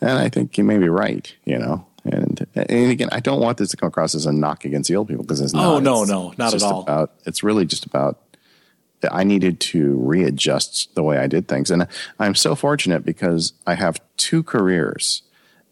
[0.01, 1.85] and I think you may be right, you know.
[2.05, 4.95] And, and again, I don't want this to come across as a knock against the
[4.95, 5.67] old people because it's oh, not.
[5.67, 6.81] Oh no, it's, no, not at all.
[6.81, 8.19] About, it's really just about
[9.01, 11.71] that I needed to readjust the way I did things.
[11.71, 11.87] And
[12.19, 15.23] I'm so fortunate because I have two careers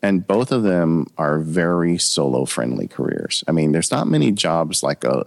[0.02, 3.44] and both of them are very solo friendly careers.
[3.48, 5.26] I mean, there's not many jobs like a,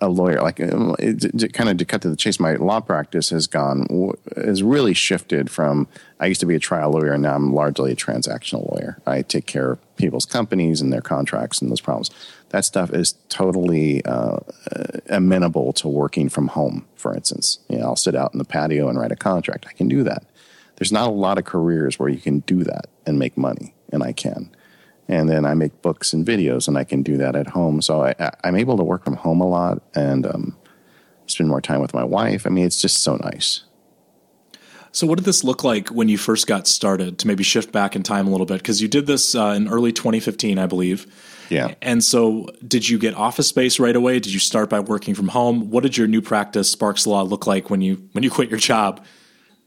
[0.00, 3.30] a lawyer, like um, it, kind of to cut to the chase, my law practice
[3.30, 3.86] has gone,
[4.36, 5.86] has really shifted from,
[6.20, 8.98] I used to be a trial lawyer and now I'm largely a transactional lawyer.
[9.06, 12.10] I take care of people's companies and their contracts and those problems
[12.54, 14.38] that stuff is totally uh,
[15.08, 16.86] amenable to working from home.
[16.94, 19.66] For instance, you know, I'll sit out in the patio and write a contract.
[19.68, 20.22] I can do that.
[20.76, 24.04] There's not a lot of careers where you can do that and make money, and
[24.04, 24.54] I can.
[25.08, 27.82] And then I make books and videos, and I can do that at home.
[27.82, 30.56] So I, am able to work from home a lot and um,
[31.26, 32.46] spend more time with my wife.
[32.46, 33.64] I mean, it's just so nice.
[34.92, 37.18] So, what did this look like when you first got started?
[37.18, 39.66] To maybe shift back in time a little bit, because you did this uh, in
[39.66, 41.12] early 2015, I believe.
[41.50, 41.74] Yeah.
[41.82, 44.20] And so, did you get office space right away?
[44.20, 45.70] Did you start by working from home?
[45.70, 48.60] What did your new practice, Sparks Law, look like when you when you quit your
[48.60, 49.04] job?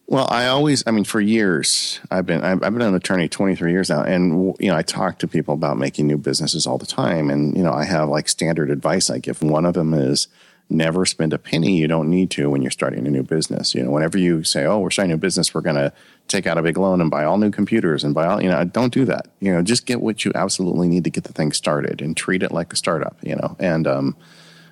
[0.10, 3.90] Well, I always, I mean, for years, I've been, I've, been an attorney 23 years
[3.90, 4.04] now.
[4.04, 7.30] And, you know, I talk to people about making new businesses all the time.
[7.30, 9.44] And, you know, I have like standard advice I give.
[9.44, 10.30] One of them is
[10.70, 13.76] never spend a penny you don't need to when you're starting a new business.
[13.76, 15.92] You know, whenever you say, oh, we're starting a new business, we're going to
[16.30, 18.64] take out a big loan and buy all new computers and buy all, you know,
[18.64, 19.28] don't do that.
[19.42, 22.44] You know, just get what you absolutely need to get the thing started and treat
[22.44, 23.58] it like a startup, you know.
[23.60, 24.16] And um,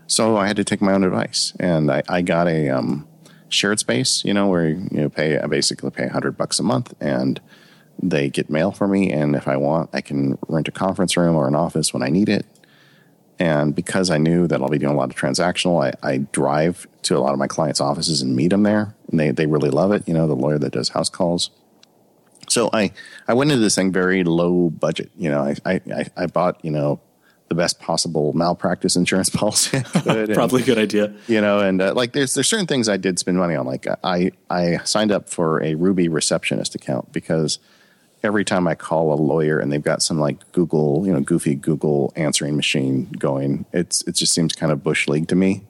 [0.08, 3.06] so I had to take my own advice and I, I got a, um,
[3.50, 7.40] shared space, you know, where you pay I basically pay hundred bucks a month and
[8.02, 11.36] they get mail for me, and if I want, I can rent a conference room
[11.36, 12.46] or an office when I need it.
[13.40, 16.88] And because I knew that I'll be doing a lot of transactional, I, I drive
[17.04, 19.70] to a lot of my clients' offices and meet them there, and they they really
[19.70, 20.08] love it.
[20.08, 21.50] You know, the lawyer that does house calls.
[22.48, 22.92] So I
[23.28, 25.12] I went into this thing very low budget.
[25.18, 27.00] You know, I I I bought you know
[27.48, 29.82] the best possible malpractice insurance policy.
[30.34, 31.14] Probably a good idea.
[31.28, 33.66] You know, and uh, like there's there's certain things I did spend money on.
[33.66, 37.60] Like I I signed up for a Ruby receptionist account because
[38.24, 41.56] every time I call a lawyer and they've got some like Google, you know, goofy
[41.56, 45.66] Google answering machine going, it's it just seems kind of bush league to me.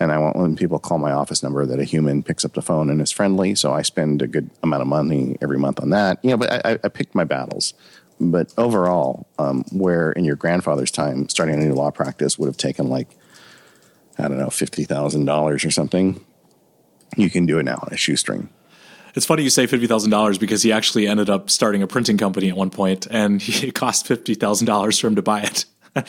[0.00, 2.62] And I want when people call my office number that a human picks up the
[2.62, 3.54] phone and is friendly.
[3.54, 6.18] So I spend a good amount of money every month on that.
[6.24, 7.74] You know, but I, I picked my battles.
[8.20, 12.56] But overall, um, where in your grandfather's time, starting a new law practice would have
[12.56, 13.08] taken like,
[14.18, 16.24] I don't know, fifty thousand dollars or something,
[17.16, 18.48] you can do it now on a shoestring.
[19.14, 22.16] It's funny you say fifty thousand dollars because he actually ended up starting a printing
[22.16, 25.64] company at one point, and it cost fifty thousand dollars for him to buy it.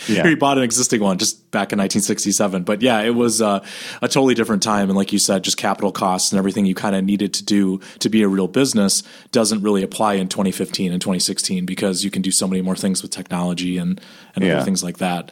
[0.07, 0.27] Yeah.
[0.27, 2.63] he bought an existing one just back in 1967.
[2.63, 3.65] But yeah, it was uh,
[4.01, 6.95] a totally different time, and like you said, just capital costs and everything you kind
[6.95, 11.01] of needed to do to be a real business doesn't really apply in 2015 and
[11.01, 13.99] 2016 because you can do so many more things with technology and
[14.35, 14.55] and yeah.
[14.55, 15.31] other things like that.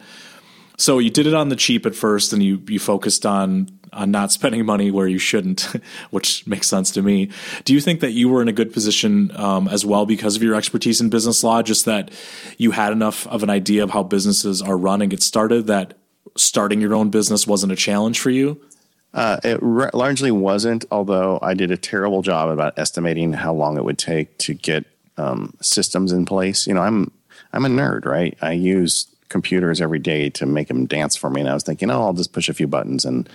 [0.76, 4.10] So you did it on the cheap at first, and you you focused on on
[4.10, 5.68] not spending money where you shouldn't,
[6.10, 7.30] which makes sense to me.
[7.64, 10.42] Do you think that you were in a good position um, as well because of
[10.42, 11.62] your expertise in business law?
[11.62, 12.10] Just that
[12.58, 15.94] you had enough of an idea of how businesses are run and get started that
[16.36, 18.60] starting your own business wasn't a challenge for you?
[19.14, 23.76] Uh, it re- largely wasn't, although I did a terrible job about estimating how long
[23.76, 24.86] it would take to get
[25.18, 26.66] um, systems in place.
[26.66, 27.10] You know, I'm
[27.52, 28.36] I'm a nerd, right?
[28.40, 31.90] I use computers every day to make them dance for me, and I was thinking,
[31.90, 33.28] oh, I'll just push a few buttons and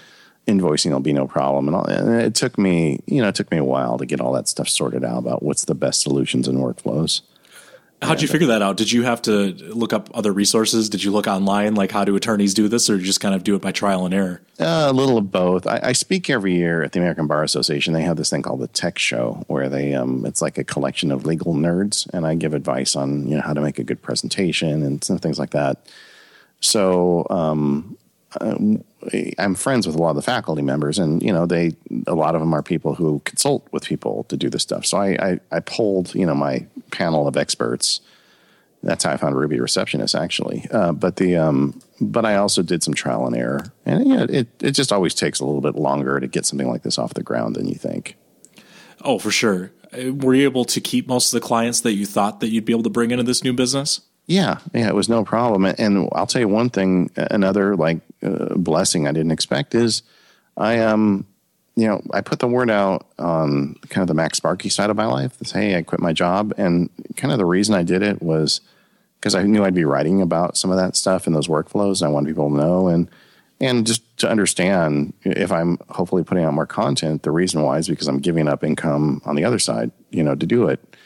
[0.47, 1.67] invoicing will be no problem.
[1.67, 4.31] And, and, it took me, you know, it took me a while to get all
[4.33, 7.21] that stuff sorted out about what's the best solutions and workflows.
[7.99, 8.77] How'd you figure that out?
[8.77, 10.87] Did you have to look up other resources?
[10.87, 13.55] Did you look online, like how do attorneys do this, or just kind of do
[13.55, 14.41] it by trial and error?
[14.59, 15.65] Uh, a little of both.
[15.65, 17.93] I, I, speak every year at the American Bar Association.
[17.93, 21.11] They have this thing called the Tech Show, where they um, it's like a collection
[21.11, 24.01] of legal nerds, and I give advice on you know how to make a good
[24.03, 25.87] presentation and some things like that.
[26.59, 27.97] So um,
[28.41, 28.83] um,
[29.37, 31.75] I'm friends with a lot of the faculty members, and you know, they
[32.07, 34.85] a lot of them are people who consult with people to do this stuff.
[34.85, 38.01] So I, I, I polled, you know, my panel of experts.
[38.83, 40.67] That's how I found Ruby Receptionist, actually.
[40.71, 44.47] Uh, but the um, but I also did some trial and error, and yeah, it
[44.61, 47.23] it just always takes a little bit longer to get something like this off the
[47.23, 48.15] ground than you think.
[49.01, 49.71] Oh, for sure.
[49.93, 52.65] Uh, were you able to keep most of the clients that you thought that you'd
[52.65, 54.01] be able to bring into this new business?
[54.27, 55.65] Yeah, yeah, it was no problem.
[55.65, 60.03] And I'll tell you one thing, another like uh, blessing I didn't expect is
[60.57, 61.25] I um
[61.77, 65.05] you know I put the word out on kind of the MacSparky side of my
[65.05, 65.37] life.
[65.37, 68.61] That hey, I quit my job, and kind of the reason I did it was
[69.19, 72.01] because I knew I'd be writing about some of that stuff and those workflows.
[72.01, 73.09] And I wanted people to know and
[73.59, 77.23] and just to understand if I'm hopefully putting out more content.
[77.23, 80.35] The reason why is because I'm giving up income on the other side, you know,
[80.35, 80.96] to do it.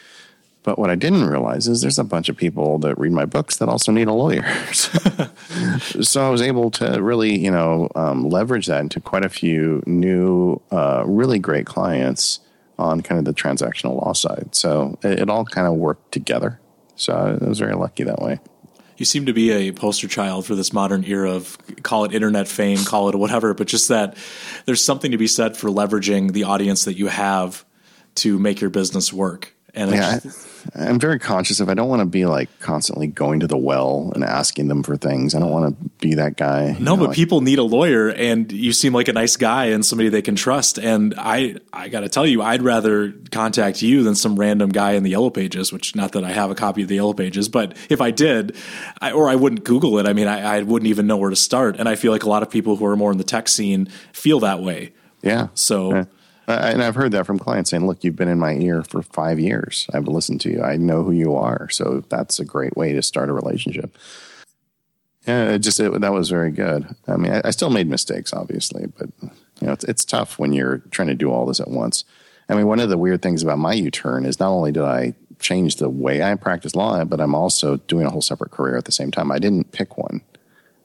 [0.63, 3.57] But what I didn't realize is there's a bunch of people that read my books
[3.57, 4.43] that also need a lawyer.
[4.73, 9.81] so I was able to really, you know, um, leverage that into quite a few
[9.87, 12.41] new, uh, really great clients
[12.77, 14.53] on kind of the transactional law side.
[14.53, 16.59] So it, it all kind of worked together.
[16.95, 18.39] So I was very lucky that way.
[18.97, 22.47] You seem to be a poster child for this modern era of call it internet
[22.47, 24.15] fame, call it whatever, but just that
[24.65, 27.65] there's something to be said for leveraging the audience that you have
[28.15, 29.55] to make your business work.
[29.73, 33.41] And yeah, just, I'm very conscious of I don't want to be like constantly going
[33.41, 35.35] to the well and asking them for things.
[35.35, 36.77] I don't want to be that guy.
[36.79, 39.65] No, know, but like, people need a lawyer and you seem like a nice guy
[39.65, 40.77] and somebody they can trust.
[40.77, 44.93] And I I got to tell you, I'd rather contact you than some random guy
[44.93, 47.49] in the yellow pages, which not that I have a copy of the yellow pages,
[47.49, 48.55] but if I did,
[49.01, 50.07] I, or I wouldn't Google it.
[50.07, 51.77] I mean, I, I wouldn't even know where to start.
[51.79, 53.87] And I feel like a lot of people who are more in the tech scene
[54.13, 54.93] feel that way.
[55.21, 55.49] Yeah.
[55.53, 56.05] So yeah.
[56.47, 59.01] Uh, and I've heard that from clients saying, "Look, you've been in my ear for
[59.01, 59.87] five years.
[59.93, 60.61] I've listened to you.
[60.63, 63.95] I know who you are." So that's a great way to start a relationship.
[65.27, 66.95] Yeah, it just it, that was very good.
[67.07, 70.51] I mean, I, I, still made mistakes, obviously, but you know, it's, it's tough when
[70.51, 72.03] you're trying to do all this at once.
[72.49, 75.13] I mean, one of the weird things about my U-turn is not only did I
[75.39, 78.85] change the way I practice law, but I'm also doing a whole separate career at
[78.85, 79.31] the same time.
[79.31, 80.21] I didn't pick one,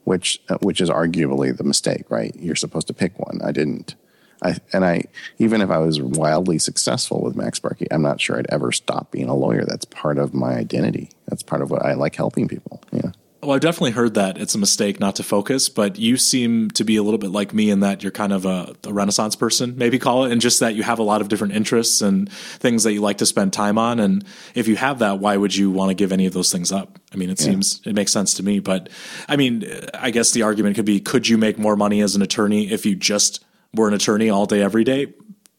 [0.04, 2.34] which uh, which is arguably the mistake, right?
[2.36, 3.40] You're supposed to pick one.
[3.42, 3.94] I didn't.
[4.42, 5.05] I, and I,
[5.38, 9.29] even if I was wildly successful with MacSparky, I'm not sure I'd ever stop being
[9.29, 9.64] a lawyer.
[9.64, 11.11] That's part of my identity.
[11.29, 12.83] That's part of what I like helping people.
[12.92, 13.12] Yeah.
[13.46, 16.83] Well, I've definitely heard that it's a mistake not to focus, but you seem to
[16.83, 19.77] be a little bit like me in that you're kind of a, a, renaissance person,
[19.77, 22.83] maybe call it, and just that you have a lot of different interests and things
[22.83, 24.01] that you like to spend time on.
[24.01, 24.25] And
[24.57, 26.99] if you have that, why would you want to give any of those things up?
[27.12, 27.46] I mean, it yeah.
[27.46, 28.59] seems it makes sense to me.
[28.59, 28.88] But
[29.29, 32.22] I mean, I guess the argument could be could you make more money as an
[32.22, 33.44] attorney if you just
[33.76, 35.12] were an attorney all day, every day?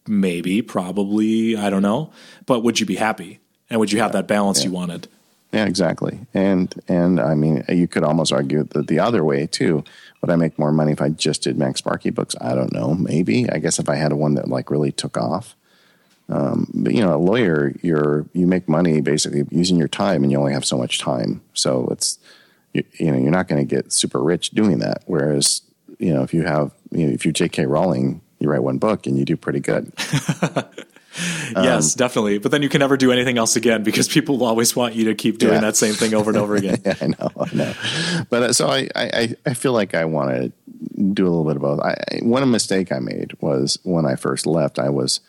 [0.07, 2.11] Maybe, probably, I don't know.
[2.45, 3.39] But would you be happy?
[3.69, 4.65] And would you have that balance yeah.
[4.65, 5.07] you wanted?
[5.53, 6.19] Yeah, exactly.
[6.33, 9.83] And and I mean, you could almost argue that the other way too.
[10.21, 12.35] Would I make more money if I just did MacSparky books?
[12.41, 12.93] I don't know.
[12.93, 13.49] Maybe.
[13.49, 15.55] I guess if I had one that like really took off.
[16.29, 20.31] Um, but you know, a lawyer, you're you make money basically using your time, and
[20.31, 21.41] you only have so much time.
[21.53, 22.19] So it's
[22.73, 25.03] you, you know you're not going to get super rich doing that.
[25.05, 25.61] Whereas
[25.99, 27.65] you know if you have you know, if you're J.K.
[27.65, 29.91] Rowling, you write one book and you do pretty good.
[31.55, 32.37] yes, um, definitely.
[32.37, 35.05] But then you can never do anything else again because people will always want you
[35.05, 35.61] to keep doing yeah.
[35.61, 36.81] that same thing over and over again.
[36.85, 37.73] yeah, I know, I know.
[38.29, 40.51] But uh, so I, I, I feel like I want to
[41.13, 41.79] do a little bit of both.
[41.79, 44.79] I, one mistake I made was when I first left.
[44.79, 45.19] I was,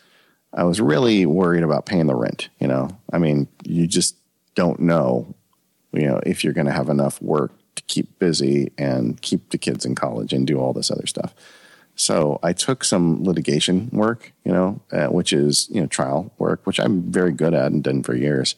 [0.53, 2.49] I was really worried about paying the rent.
[2.59, 4.15] You know, I mean, you just
[4.55, 5.35] don't know,
[5.91, 7.51] you know, if you're going to have enough work
[7.89, 11.35] keep busy and keep the kids in college and do all this other stuff.
[11.95, 16.65] So I took some litigation work, you know, uh, which is you know trial work,
[16.65, 18.55] which I'm very good at and done for years.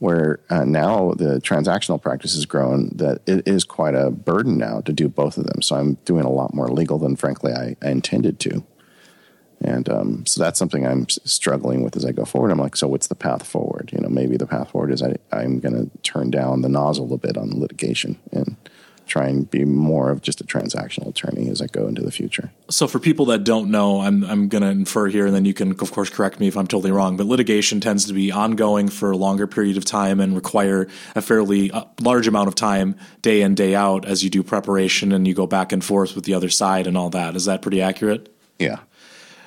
[0.00, 4.80] Where uh, now the transactional practice has grown that it is quite a burden now
[4.82, 5.62] to do both of them.
[5.62, 8.64] So I'm doing a lot more legal than frankly I, I intended to.
[9.64, 12.50] And um, so that's something I'm struggling with as I go forward.
[12.50, 13.90] I'm like, so what's the path forward?
[13.92, 17.12] You know, maybe the path forward is I, I'm going to turn down the nozzle
[17.14, 18.56] a bit on litigation and
[19.06, 22.50] try and be more of just a transactional attorney as I go into the future.
[22.68, 25.54] So, for people that don't know, I'm I'm going to infer here, and then you
[25.54, 27.16] can, of course, correct me if I'm totally wrong.
[27.16, 31.22] But litigation tends to be ongoing for a longer period of time and require a
[31.22, 35.26] fairly uh, large amount of time, day in day out, as you do preparation and
[35.26, 37.36] you go back and forth with the other side and all that.
[37.36, 38.34] Is that pretty accurate?
[38.58, 38.80] Yeah.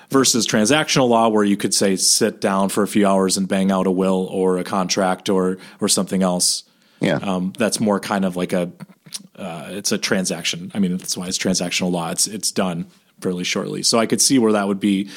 [0.10, 3.72] Versus transactional law, where you could say sit down for a few hours and bang
[3.72, 6.64] out a will or a contract or or something else.
[7.02, 8.72] Yeah, um, that's more kind of like a
[9.36, 10.72] uh, it's a transaction.
[10.74, 12.12] I mean, that's why it's transactional law.
[12.12, 12.88] It's it's done
[13.22, 13.84] fairly shortly.
[13.84, 15.10] So I could see where that would be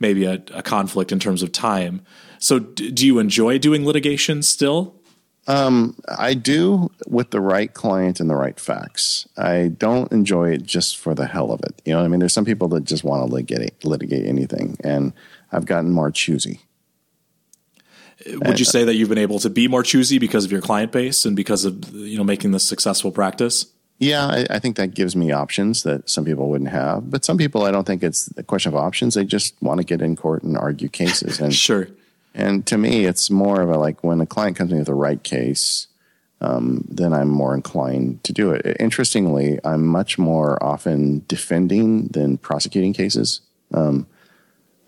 [0.00, 2.02] maybe a, a conflict in terms of time.
[2.38, 4.94] So d- do you enjoy doing litigation still?
[5.46, 9.28] Um, I do with the right client and the right facts.
[9.36, 11.82] I don't enjoy it just for the hell of it.
[11.84, 15.12] You know, I mean, there's some people that just want to litigate litigate anything, and
[15.52, 16.60] I've gotten more choosy.
[18.26, 20.92] Would you say that you've been able to be more choosy because of your client
[20.92, 23.66] base and because of you know making this successful practice?
[23.98, 27.10] Yeah, I, I, think that gives me options that some people wouldn't have.
[27.10, 29.14] But some people, I don't think it's a question of options.
[29.14, 31.38] They just want to get in court and argue cases.
[31.38, 31.88] And sure.
[32.34, 34.94] And to me, it's more of a like when a client comes in with the
[34.94, 35.86] right case,
[36.40, 38.76] um, then I'm more inclined to do it.
[38.80, 43.40] Interestingly, I'm much more often defending than prosecuting cases.
[43.72, 44.06] Um,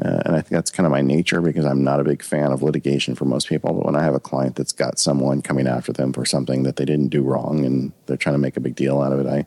[0.04, 2.52] uh, and I think that's kind of my nature because I'm not a big fan
[2.52, 3.72] of litigation for most people.
[3.72, 6.76] But when I have a client that's got someone coming after them for something that
[6.76, 9.26] they didn't do wrong and they're trying to make a big deal out of it,
[9.26, 9.46] I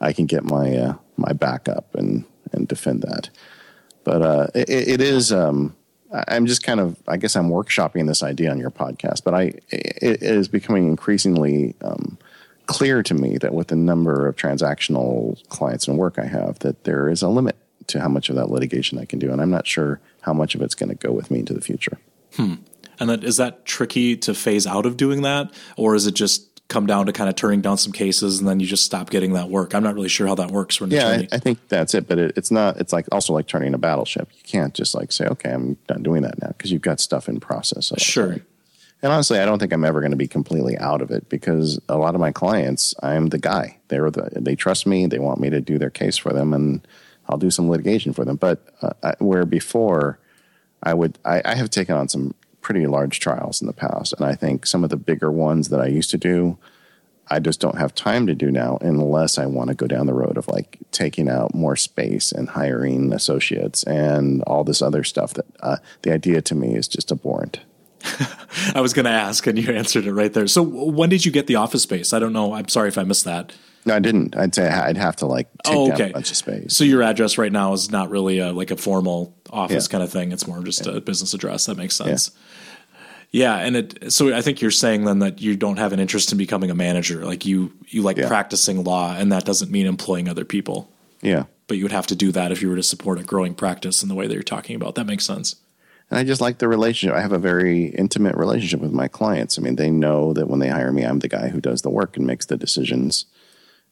[0.00, 3.30] I can get my uh, my backup and and defend that.
[4.04, 5.32] But uh, it, it is.
[5.32, 5.74] Um,
[6.28, 6.96] I'm just kind of.
[7.08, 9.24] I guess I'm workshopping this idea on your podcast.
[9.24, 11.74] But I it is becoming increasingly.
[11.82, 12.18] Um,
[12.66, 16.84] clear to me that with the number of transactional clients and work I have, that
[16.84, 17.56] there is a limit
[17.88, 19.32] to how much of that litigation I can do.
[19.32, 21.60] And I'm not sure how much of it's going to go with me into the
[21.60, 21.98] future.
[22.36, 22.54] Hmm.
[23.00, 25.52] And that, is that tricky to phase out of doing that?
[25.76, 28.58] Or is it just come down to kind of turning down some cases and then
[28.58, 29.74] you just stop getting that work?
[29.74, 30.76] I'm not really sure how that works.
[30.76, 32.08] For yeah, I, I, think that's it.
[32.08, 34.28] But it, it's not, it's like also like turning a battleship.
[34.32, 37.28] You can't just like say, okay, I'm done doing that now because you've got stuff
[37.28, 37.92] in process.
[37.98, 38.38] Sure.
[39.02, 41.80] And honestly, I don't think I'm ever going to be completely out of it because
[41.88, 43.78] a lot of my clients, I'm the guy.
[43.88, 45.06] They're the, they trust me.
[45.06, 46.54] They want me to do their case for them.
[46.54, 46.86] And
[47.28, 48.36] I'll do some litigation for them.
[48.36, 50.18] But uh, where before
[50.82, 54.24] I would, I, I have taken on some pretty large trials in the past, and
[54.24, 56.56] I think some of the bigger ones that I used to do,
[57.28, 60.14] I just don't have time to do now unless I want to go down the
[60.14, 65.34] road of like taking out more space and hiring associates and all this other stuff.
[65.34, 67.60] That uh, the idea to me is just abhorrent.
[68.74, 70.46] I was going to ask, and you answered it right there.
[70.46, 72.12] So, when did you get the office space?
[72.12, 72.54] I don't know.
[72.54, 73.52] I'm sorry if I missed that.
[73.84, 74.36] No, I didn't.
[74.36, 75.96] I'd say I'd have to like take oh, okay.
[75.96, 76.76] down a bunch of space.
[76.76, 79.92] So your address right now is not really a, like a formal office yeah.
[79.92, 80.32] kind of thing.
[80.32, 80.96] It's more just yeah.
[80.96, 81.66] a business address.
[81.66, 82.30] That makes sense.
[83.32, 83.56] Yeah.
[83.58, 83.66] yeah.
[83.66, 84.12] and it.
[84.12, 86.74] So I think you're saying then that you don't have an interest in becoming a
[86.74, 87.24] manager.
[87.24, 90.92] Like you, you like practicing law, and that doesn't mean employing other people.
[91.20, 93.54] Yeah, but you would have to do that if you were to support a growing
[93.54, 94.94] practice in the way that you're talking about.
[94.94, 95.56] That makes sense.
[96.10, 97.16] And I just like the relationship.
[97.16, 99.58] I have a very intimate relationship with my clients.
[99.58, 101.90] I mean, they know that when they hire me, I'm the guy who does the
[101.90, 103.24] work and makes the decisions.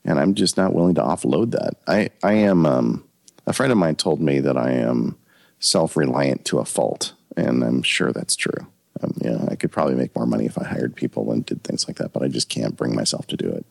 [0.05, 1.75] And I'm just not willing to offload that.
[1.87, 3.05] I, I am, um,
[3.47, 5.19] a friend of mine told me that I am
[5.59, 7.13] self reliant to a fault.
[7.37, 8.67] And I'm sure that's true.
[9.03, 11.87] Um, know, I could probably make more money if I hired people and did things
[11.87, 13.65] like that, but I just can't bring myself to do it.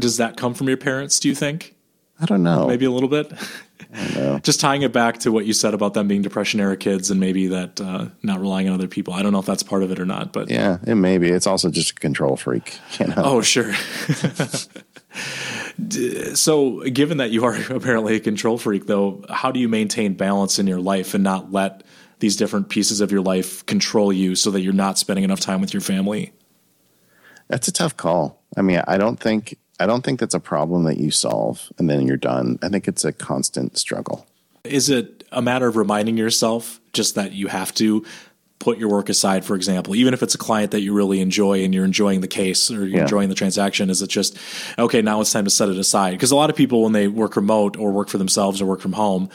[0.00, 1.74] Does that come from your parents, do you think?
[2.24, 2.66] I don't know.
[2.66, 3.30] Maybe a little bit.
[4.42, 7.20] Just tying it back to what you said about them being depression era kids and
[7.20, 9.12] maybe that uh, not relying on other people.
[9.12, 11.28] I don't know if that's part of it or not, but yeah, it may be.
[11.28, 12.78] It's also just a control freak.
[12.98, 13.14] You know?
[13.18, 13.74] Oh, sure.
[16.34, 20.58] so, given that you are apparently a control freak, though, how do you maintain balance
[20.58, 21.82] in your life and not let
[22.20, 25.60] these different pieces of your life control you so that you're not spending enough time
[25.60, 26.32] with your family?
[27.48, 28.40] That's a tough call.
[28.56, 31.90] I mean, I don't think I don't think that's a problem that you solve and
[31.90, 32.58] then you're done.
[32.62, 34.26] I think it's a constant struggle.
[34.62, 38.04] Is it a matter of reminding yourself just that you have to
[38.60, 41.62] put your work aside, for example, even if it's a client that you really enjoy
[41.64, 43.02] and you're enjoying the case or you're yeah.
[43.02, 43.90] enjoying the transaction?
[43.90, 44.38] Is it just,
[44.78, 46.12] okay, now it's time to set it aside?
[46.12, 48.80] Because a lot of people, when they work remote or work for themselves or work
[48.80, 49.28] from home,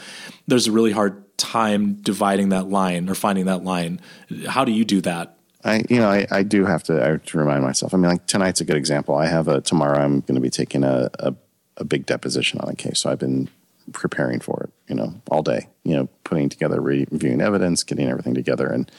[0.48, 4.00] there's a really hard time dividing that line or finding that line.
[4.48, 5.36] How do you do that?
[5.64, 7.92] I, you know, I, I do have to, I have to remind myself.
[7.92, 9.14] I mean, like tonight's a good example.
[9.14, 9.98] I have a tomorrow.
[9.98, 11.34] I'm going to be taking a, a,
[11.76, 13.48] a big deposition on a case, so I've been
[13.92, 14.70] preparing for it.
[14.88, 15.68] You know, all day.
[15.84, 18.90] You know, putting together, reviewing evidence, getting everything together, and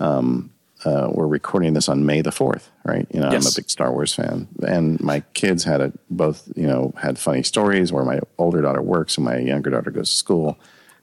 [0.00, 0.50] um,
[0.84, 3.06] uh, we're recording this on May the fourth, right?
[3.12, 3.44] You know, yes.
[3.44, 7.18] I'm a big Star Wars fan, and my kids had a, both, you know, had
[7.18, 10.58] funny stories where my older daughter works and my younger daughter goes to school,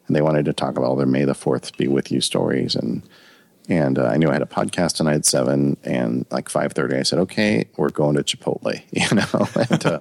[0.08, 2.76] and they wanted to talk about all their May the fourth be with you stories
[2.76, 3.04] and
[3.68, 6.96] and uh, I knew I had a podcast tonight at seven, and like five thirty,
[6.96, 9.66] I said, "Okay, we're going to Chipotle," you know.
[9.70, 10.00] and, uh,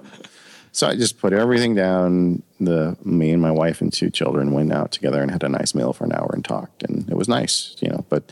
[0.71, 2.43] so I just put everything down.
[2.59, 5.73] The me and my wife and two children went out together and had a nice
[5.75, 8.05] meal for an hour and talked, and it was nice, you know.
[8.09, 8.31] But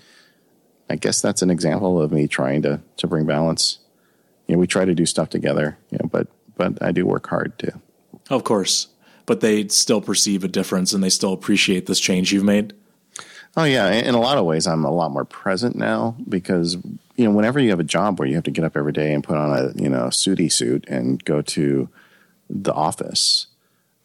[0.89, 3.79] I guess that's an example of me trying to to bring balance.
[4.47, 7.27] You know, we try to do stuff together, you know, but but I do work
[7.27, 7.71] hard too.
[8.29, 8.87] Of course,
[9.25, 12.73] but they still perceive a difference, and they still appreciate this change you've made.
[13.57, 16.75] Oh yeah, in a lot of ways, I'm a lot more present now because
[17.15, 19.13] you know whenever you have a job where you have to get up every day
[19.13, 21.89] and put on a you know suity suit and go to
[22.49, 23.47] the office,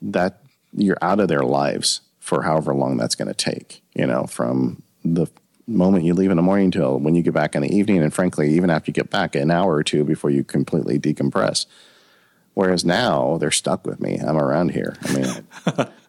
[0.00, 0.40] that
[0.72, 3.82] you're out of their lives for however long that's going to take.
[3.94, 5.26] You know, from the
[5.66, 8.14] moment you leave in the morning till when you get back in the evening, and
[8.14, 11.66] frankly, even after you get back, an hour or two before you completely decompress.
[12.54, 14.18] Whereas now they're stuck with me.
[14.18, 14.96] I'm around here.
[15.02, 15.88] I mean,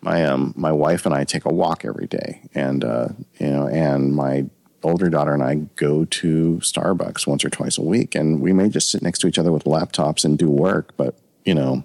[0.00, 3.66] my um my wife and I take a walk every day, and uh, you know,
[3.68, 4.46] and my
[4.82, 8.68] older daughter and I go to Starbucks once or twice a week, and we may
[8.68, 11.84] just sit next to each other with laptops and do work, but you know,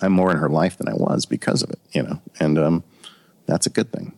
[0.00, 2.84] I'm more in her life than I was because of it, you know, and um,
[3.46, 4.14] that's a good thing.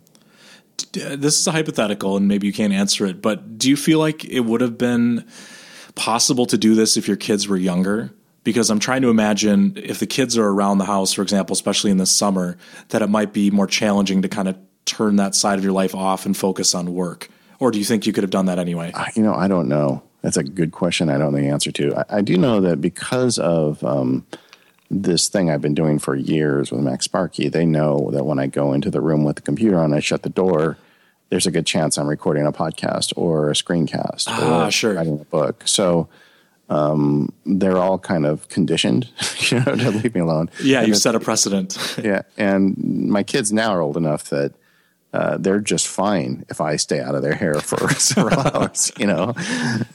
[0.92, 4.24] This is a hypothetical, and maybe you can't answer it, but do you feel like
[4.24, 5.26] it would have been
[5.94, 8.12] possible to do this if your kids were younger?
[8.42, 11.90] Because I'm trying to imagine if the kids are around the house, for example, especially
[11.90, 12.56] in the summer,
[12.88, 15.94] that it might be more challenging to kind of turn that side of your life
[15.94, 17.28] off and focus on work.
[17.58, 18.92] Or do you think you could have done that anyway?
[19.14, 20.02] You know, I don't know.
[20.22, 21.08] That's a good question.
[21.08, 21.96] I don't know the answer to.
[21.96, 24.26] I, I do know that because of um,
[24.90, 28.72] this thing I've been doing for years with MacSparky, they know that when I go
[28.72, 30.78] into the room with the computer on, I shut the door.
[31.28, 34.94] There's a good chance I'm recording a podcast or a screencast ah, or sure.
[34.94, 35.62] writing a book.
[35.64, 36.08] So
[36.70, 39.08] um, they're all kind of conditioned,
[39.50, 40.48] you know, to leave me alone.
[40.62, 41.76] Yeah, you set a precedent.
[42.02, 42.76] yeah, and
[43.08, 44.54] my kids now are old enough that
[45.12, 49.06] uh, they're just fine if I stay out of their hair for several hours, you
[49.06, 49.34] know,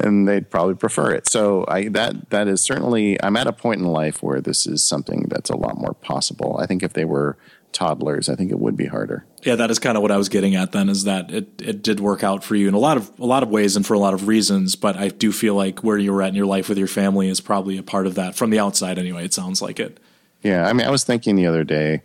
[0.01, 1.30] and they'd probably prefer it.
[1.30, 4.84] So I that that is certainly I'm at a point in life where this is
[4.84, 6.57] something that's a lot more possible.
[6.59, 7.38] I think if they were
[7.76, 9.26] toddlers, I think it would be harder.
[9.43, 11.84] Yeah, that is kind of what I was getting at then is that it, it
[11.84, 13.93] did work out for you in a lot of a lot of ways and for
[13.93, 16.45] a lot of reasons, but I do feel like where you were at in your
[16.45, 19.34] life with your family is probably a part of that from the outside anyway, it
[19.34, 19.99] sounds like it.
[20.41, 22.01] Yeah, I mean I was thinking the other day,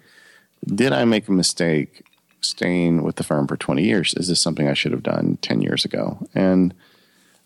[0.67, 2.05] did I make a mistake
[2.41, 4.13] staying with the firm for 20 years?
[4.15, 6.27] Is this something I should have done 10 years ago?
[6.35, 6.75] And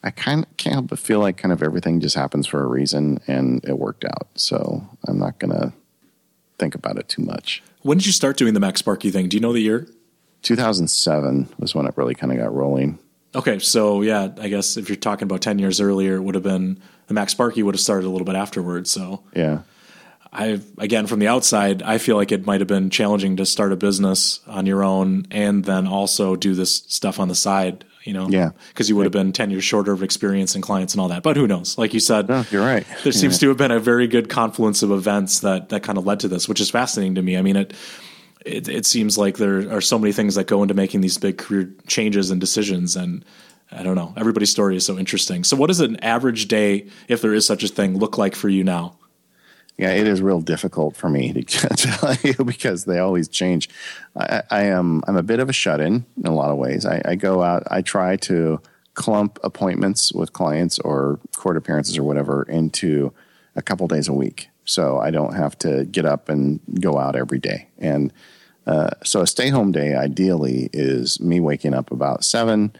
[0.03, 2.67] I kind of can't help but feel like kind of everything just happens for a
[2.67, 4.29] reason and it worked out.
[4.35, 5.73] So I'm not going to
[6.65, 7.63] think about it too much.
[7.83, 9.29] When did you start doing the MacSparky thing?
[9.29, 9.87] Do you know the year?
[10.43, 12.99] 2007 was when it really kind of got rolling.
[13.35, 16.45] Okay, so yeah, I guess if you're talking about 10 years earlier, it would have
[16.45, 18.91] been the MacSparky would have started a little bit afterwards.
[18.91, 19.61] So yeah,
[20.35, 23.73] I again from the outside, I feel like it might have been challenging to start
[23.73, 28.13] a business on your own and then also do this stuff on the side you
[28.13, 28.29] know?
[28.29, 28.51] Yeah.
[28.69, 31.23] Because you would have been 10 years shorter of experience and clients and all that.
[31.23, 31.77] But who knows?
[31.77, 32.87] Like you said, no, you're right.
[33.03, 36.07] There seems to have been a very good confluence of events that, that kind of
[36.07, 37.37] led to this, which is fascinating to me.
[37.37, 37.75] I mean, it,
[38.45, 41.39] it, it seems like there are so many things that go into making these big
[41.39, 42.95] career changes and decisions.
[42.95, 43.25] And
[43.73, 45.45] I don't know, everybody's story is so interesting.
[45.45, 48.51] So, what does an average day, if there is such a thing, look like for
[48.51, 48.99] you now?
[49.77, 53.69] Yeah, it is real difficult for me to tell you because they always change.
[54.17, 56.87] I, I am I'm a bit of a shut in in a lot of ways.
[56.87, 57.65] I, I go out.
[57.71, 58.61] I try to
[58.95, 63.13] clump appointments with clients or court appearances or whatever into
[63.57, 67.17] a couple days a week, so I don't have to get up and go out
[67.17, 67.69] every day.
[67.79, 68.13] And
[68.67, 72.75] uh, so a stay home day ideally is me waking up about seven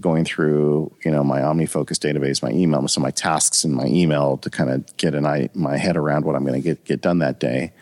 [0.00, 3.86] going through you know my OmniFocus database, my email, some of my tasks in my
[3.86, 6.84] email to kind of get an eye, my head around what I'm going to get
[6.84, 7.72] get done that day.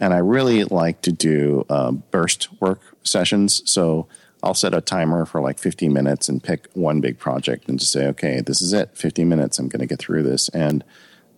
[0.00, 3.62] And I really like to do uh, burst work sessions.
[3.68, 4.06] So
[4.42, 7.92] I'll set a timer for like 15 minutes and pick one big project and just
[7.92, 9.58] say, okay, this is it, 15 minutes.
[9.58, 10.84] I'm going to get through this and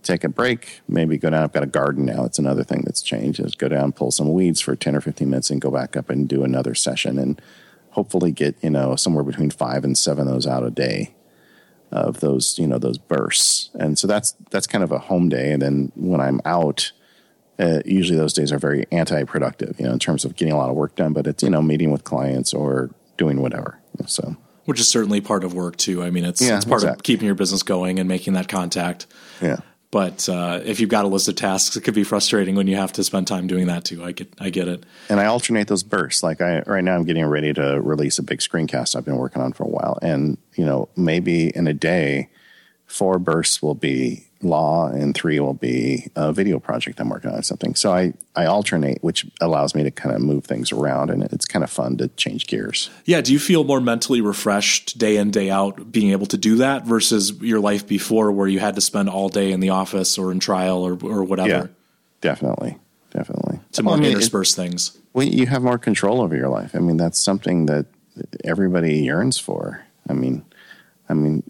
[0.03, 0.81] take a break.
[0.89, 1.43] Maybe go down.
[1.43, 2.25] I've got a garden now.
[2.25, 3.41] It's another thing that's changed.
[3.41, 6.11] Is go down, pull some weeds for 10 or 15 minutes, and go back up
[6.11, 7.18] and do another session.
[7.18, 7.41] And
[7.91, 11.14] hopefully get you know somewhere between five and seven of those out a day
[11.93, 13.70] of those you know those bursts.
[13.74, 15.53] And so that's that's kind of a home day.
[15.53, 16.93] And then when i'm out
[17.59, 20.70] uh, usually those days are very anti-productive you know in terms of getting a lot
[20.70, 23.78] of work done but it's you know meeting with clients or doing whatever.
[24.07, 24.36] So.
[24.64, 26.03] Which is certainly part of work too.
[26.03, 27.01] I mean it's, yeah, it's part exactly.
[27.01, 29.07] of keeping your business going and making that contact.
[29.43, 29.61] Yeah
[29.91, 32.76] but uh, if you've got a list of tasks, it could be frustrating when you
[32.76, 34.05] have to spend time doing that too.
[34.05, 34.84] I get, I get it.
[35.09, 36.22] And I alternate those bursts.
[36.22, 39.43] Like I, right now, I'm getting ready to release a big screencast I've been working
[39.43, 42.28] on for a while, and you know, maybe in a day,
[42.86, 47.38] four bursts will be law and three will be a video project I'm working on
[47.38, 47.74] or something.
[47.74, 51.45] So I, I alternate, which allows me to kind of move things around and it's
[51.45, 52.91] kind of fun to change gears.
[53.05, 53.20] Yeah.
[53.20, 56.86] Do you feel more mentally refreshed day in, day out being able to do that
[56.86, 60.32] versus your life before where you had to spend all day in the office or
[60.32, 61.49] in trial or, or whatever?
[61.49, 61.66] Yeah,
[62.20, 62.78] definitely.
[63.11, 63.59] Definitely.
[63.72, 64.97] To more well, I mean, intersperse things.
[65.12, 66.74] Well, you have more control over your life.
[66.74, 67.86] I mean, that's something that
[68.45, 69.84] everybody yearns for.
[70.09, 70.45] I mean,
[71.11, 71.42] I mean,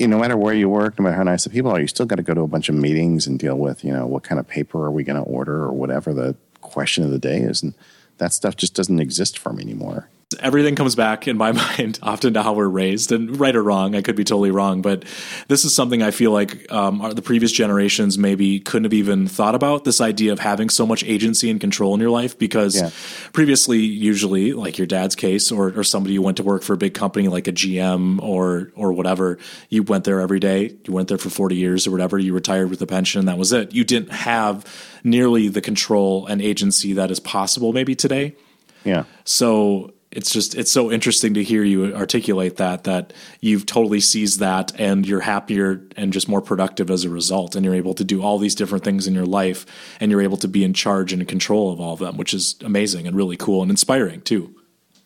[0.00, 2.16] no matter where you work, no matter how nice the people are, you still got
[2.16, 4.48] to go to a bunch of meetings and deal with, you know, what kind of
[4.48, 7.62] paper are we going to order or whatever the question of the day is.
[7.62, 7.74] And
[8.18, 10.10] that stuff just doesn't exist for me anymore
[10.40, 13.12] everything comes back in my mind often to how we're raised.
[13.12, 15.04] And right or wrong i could be totally wrong but
[15.48, 19.54] this is something i feel like um, the previous generations maybe couldn't have even thought
[19.54, 22.90] about this idea of having so much agency and control in your life because yeah.
[23.32, 26.76] previously usually like your dad's case or, or somebody you went to work for a
[26.76, 31.08] big company like a gm or or whatever you went there every day you went
[31.08, 33.72] there for 40 years or whatever you retired with a pension that was it.
[33.72, 34.64] You didn't have
[35.04, 38.36] nearly the control and agency that is possible maybe today.
[38.84, 39.04] Yeah.
[39.24, 44.40] So it's just it's so interesting to hear you articulate that that you've totally seized
[44.40, 47.54] that and you're happier and just more productive as a result.
[47.54, 49.66] And you're able to do all these different things in your life
[50.00, 52.32] and you're able to be in charge and in control of all of them which
[52.32, 54.54] is amazing and really cool and inspiring too.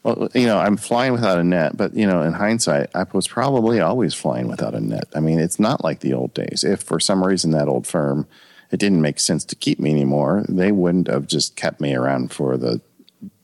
[0.05, 3.27] Well you know i'm flying without a net but you know in hindsight i was
[3.27, 5.09] probably always flying without a net.
[5.15, 6.63] I mean it's not like the old days.
[6.65, 8.29] If for some reason that old firm
[8.71, 12.33] it didn't make sense to keep me anymore they wouldn't have just kept me around
[12.33, 12.81] for the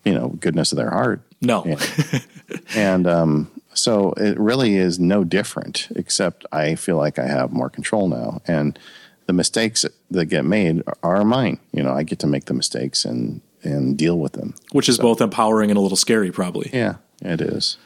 [0.04, 1.64] you know goodness of their heart no.
[1.64, 2.26] and,
[2.74, 7.70] and um, so it really is no different, except I feel like I have more
[7.70, 8.42] control now.
[8.46, 8.78] And
[9.26, 11.60] the mistakes that get made are mine.
[11.72, 14.54] You know, I get to make the mistakes and, and deal with them.
[14.72, 16.70] Which is so, both empowering and a little scary, probably.
[16.72, 17.76] Yeah, it is.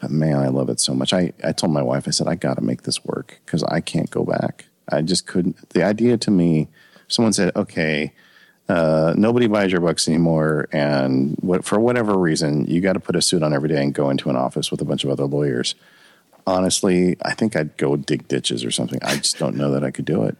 [0.00, 1.12] But man, I love it so much.
[1.12, 3.80] I, I told my wife, I said, I got to make this work because I
[3.80, 4.66] can't go back.
[4.88, 5.68] I just couldn't.
[5.70, 6.68] The idea to me,
[7.08, 8.12] someone said, okay,
[8.68, 13.16] uh, nobody buys your books anymore, and what, for whatever reason, you got to put
[13.16, 15.24] a suit on every day and go into an office with a bunch of other
[15.24, 15.74] lawyers.
[16.46, 18.98] Honestly, I think I'd go dig ditches or something.
[19.02, 20.36] I just don't know that I could do it.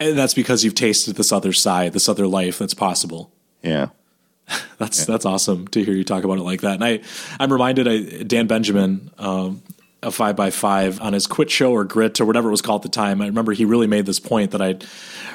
[0.00, 3.30] And that's because you've tasted this other side, this other life that's possible.
[3.62, 3.88] Yeah.
[4.78, 5.04] that's yeah.
[5.06, 6.74] that's awesome to hear you talk about it like that.
[6.74, 7.00] And I,
[7.38, 9.62] I'm reminded, I, Dan Benjamin, um,
[10.04, 12.84] a five by five on his quit show or grit or whatever it was called
[12.84, 13.20] at the time.
[13.20, 14.76] I remember he really made this point that I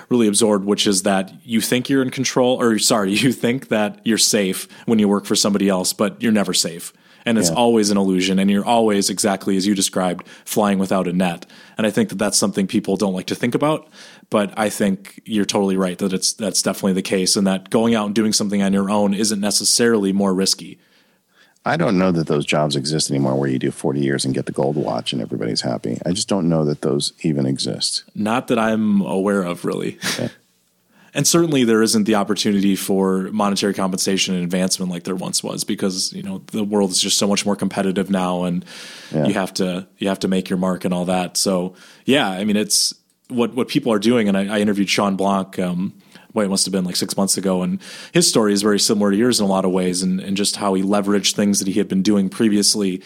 [0.10, 4.00] really absorbed, which is that you think you're in control, or sorry, you think that
[4.04, 6.94] you're safe when you work for somebody else, but you're never safe.
[7.26, 7.56] And it's yeah.
[7.56, 11.46] always an illusion, and you're always exactly as you described, flying without a net.
[11.78, 13.90] And I think that that's something people don't like to think about,
[14.30, 17.94] but I think you're totally right that it's that's definitely the case, and that going
[17.94, 20.80] out and doing something on your own isn't necessarily more risky.
[21.70, 24.48] I don't know that those jobs exist anymore where you do 40 years and get
[24.48, 26.00] the gold watch and everybody's happy.
[26.04, 28.06] I just don't know that those even exist.
[28.16, 30.00] Not that I'm aware of, really.
[30.14, 30.32] Okay.
[31.14, 35.64] and certainly there isn't the opportunity for monetary compensation and advancement like there once was
[35.64, 38.66] because, you know, the world is just so much more competitive now and
[39.14, 39.28] yeah.
[39.28, 41.38] you have to you have to make your mark and all that.
[41.38, 42.96] So, yeah, I mean, it's
[43.28, 45.94] what what people are doing and I, I interviewed Shawn Blanc um,
[46.34, 47.62] well, it must have been like six months ago.
[47.62, 47.80] And
[48.14, 50.58] his story is very similar to yours in a lot of ways, and, and just
[50.58, 53.02] how he leveraged things that he had been doing previously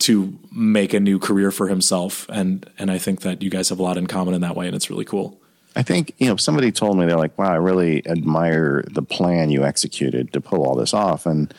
[0.00, 2.26] to make a new career for himself.
[2.28, 4.66] And and I think that you guys have a lot in common in that way,
[4.66, 5.38] and it's really cool.
[5.74, 9.50] I think you know somebody told me they're like, "Wow, I really admire the plan
[9.50, 11.52] you executed to pull all this off," and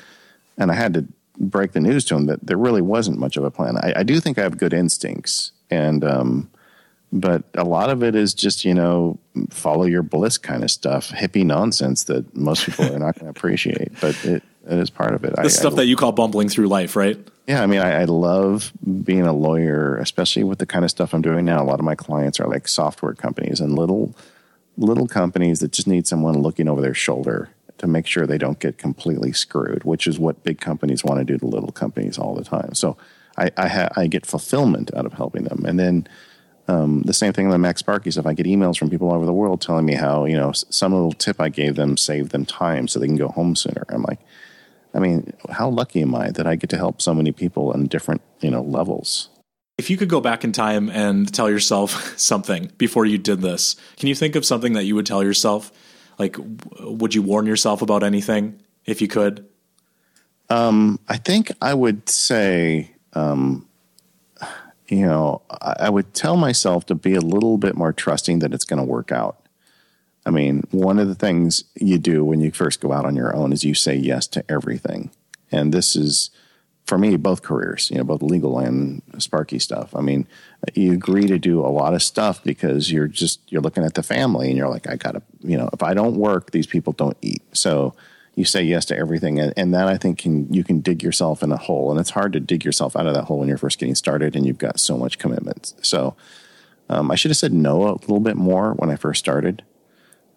[0.58, 1.06] and I had to
[1.40, 3.78] break the news to him that there really wasn't much of a plan.
[3.78, 6.52] I, I do think I have good instincts, and um,
[7.14, 9.18] but a lot of it is just you know
[9.52, 13.30] follow your bliss kind of stuff, hippie nonsense that most people are not going to
[13.30, 15.36] appreciate, but it, it is part of it.
[15.36, 17.18] The I, stuff I, that you call bumbling through life, right?
[17.48, 18.72] Yeah, I mean, I, I, love
[19.04, 21.62] being a lawyer, especially with the kind of stuff I'm doing now.
[21.62, 24.16] A lot of my clients are like software companies and little
[24.76, 28.60] little companies that just need someone looking over their shoulder to make sure they don't
[28.60, 32.34] get completely screwed, which is what big companies want to do to little companies all
[32.34, 32.74] the time.
[32.74, 32.98] So
[33.38, 36.08] I I, ha- I get fulfillment out of helping them, and then.
[36.74, 38.26] Um, the same thing with MacSparky stuff.
[38.26, 40.94] I get emails from people all over the world telling me how you know some
[40.94, 43.86] little tip I gave them saved them time so they can go home sooner.
[43.90, 44.20] I'm like,
[44.94, 47.86] I mean, how lucky am I that I get to help so many people on
[47.86, 49.30] different, you know, levels?
[49.78, 53.76] If you could go back in time and tell yourself something before you did this,
[53.98, 55.72] can you think of something that you would tell yourself?
[56.18, 56.38] Like,
[56.80, 59.48] would you warn yourself about anything if you could?
[60.50, 63.68] Um, I think I would say, um,
[64.88, 68.66] you know, I, would tell myself to be a little bit more trusting that it's
[68.66, 69.48] going to work out.
[70.26, 73.36] I mean, one of the things you do when you first go out on your
[73.36, 75.12] own is you say yes to everything.
[75.52, 76.32] And this is,
[76.86, 79.96] for me, both careers, you know, both legal and Sparky stuff.
[79.96, 80.28] I mean,
[80.74, 84.04] you agree to do a lot of stuff because you're just, you're looking at the
[84.04, 87.18] family and you're like, I gotta, you know, if I don't work, these people don't
[87.22, 87.44] eat.
[87.54, 87.96] So
[88.36, 89.40] you say yes to everything.
[89.40, 91.92] And, and that I think can, you can dig yourself in a hole.
[91.92, 94.36] And it's hard to dig yourself out of that hole when you're first getting started
[94.36, 95.74] and you've got so much commitment.
[95.82, 96.16] So
[96.90, 99.64] um, I should have said no a little bit more when I first started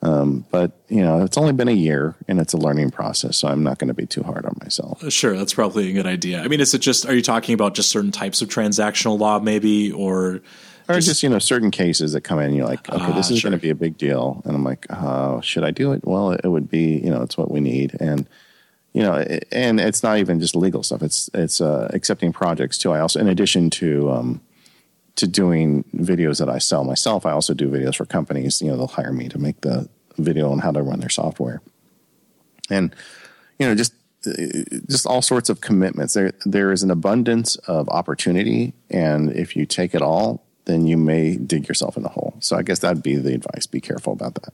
[0.02, 3.48] um, but you know, it's only been a year and it's a learning process, so
[3.48, 5.10] I'm not going to be too hard on myself.
[5.10, 6.42] Sure, that's probably a good idea.
[6.42, 9.40] I mean, is it just are you talking about just certain types of transactional law,
[9.40, 10.42] maybe, or
[10.88, 13.30] or just, just you know certain cases that come in, and you're like, okay, this
[13.30, 13.50] is sure.
[13.50, 16.04] going to be a big deal, and I'm like, oh, should I do it?
[16.04, 18.28] Well, it would be, you know, it's what we need, and
[18.92, 19.14] you know,
[19.52, 21.02] and it's not even just legal stuff.
[21.02, 22.92] It's it's uh, accepting projects too.
[22.92, 24.40] I also, in addition to um,
[25.16, 28.62] to doing videos that I sell myself, I also do videos for companies.
[28.62, 31.60] You know, they'll hire me to make the video on how to run their software,
[32.70, 32.94] and
[33.58, 33.92] you know, just
[34.88, 36.14] just all sorts of commitments.
[36.14, 40.96] There there is an abundance of opportunity, and if you take it all, then you
[40.96, 42.34] may dig yourself in a hole.
[42.40, 44.52] So I guess that'd be the advice: be careful about that.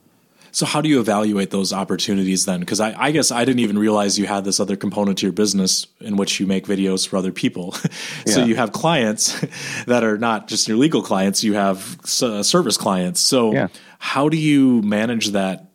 [0.55, 2.61] So how do you evaluate those opportunities then?
[2.61, 5.33] Because I, I, guess I didn't even realize you had this other component to your
[5.33, 7.73] business in which you make videos for other people.
[8.27, 8.45] so yeah.
[8.45, 9.41] you have clients
[9.87, 13.21] that are not just your legal clients; you have uh, service clients.
[13.21, 13.69] So yeah.
[13.99, 15.72] how do you manage that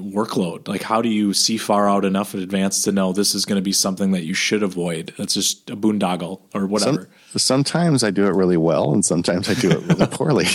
[0.00, 0.68] workload?
[0.68, 3.56] Like, how do you see far out enough in advance to know this is going
[3.56, 5.12] to be something that you should avoid?
[5.18, 7.08] That's just a boondoggle or whatever.
[7.30, 10.46] Some, sometimes I do it really well, and sometimes I do it really poorly.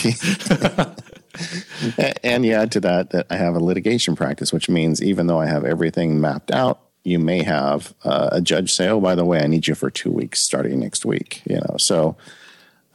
[2.23, 5.39] and you add to that that I have a litigation practice, which means even though
[5.39, 9.25] I have everything mapped out, you may have uh, a judge say, "Oh, by the
[9.25, 12.17] way, I need you for two weeks starting next week." You know, so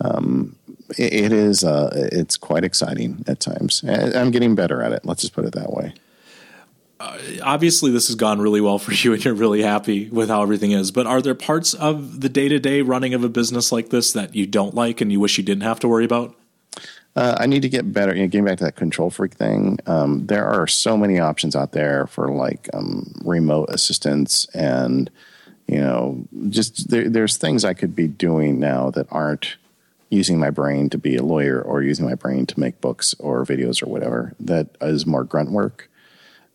[0.01, 0.57] um,
[0.99, 3.82] it, it is uh, it's quite exciting at times.
[3.86, 5.05] I'm getting better at it.
[5.05, 5.95] Let's just put it that way.
[7.03, 10.40] Uh, obviously, this has gone really well for you, and you're really happy with how
[10.40, 10.92] everything is.
[10.92, 14.12] But are there parts of the day to day running of a business like this
[14.12, 16.36] that you don't like and you wish you didn't have to worry about?
[17.16, 18.14] Uh, I need to get better.
[18.14, 21.57] You know, getting back to that control freak thing, um, there are so many options
[21.57, 25.11] out there for like um, remote assistance, and
[25.66, 29.57] you know, just there, there's things I could be doing now that aren't
[30.09, 33.44] using my brain to be a lawyer or using my brain to make books or
[33.44, 34.34] videos or whatever.
[34.38, 35.90] That is more grunt work,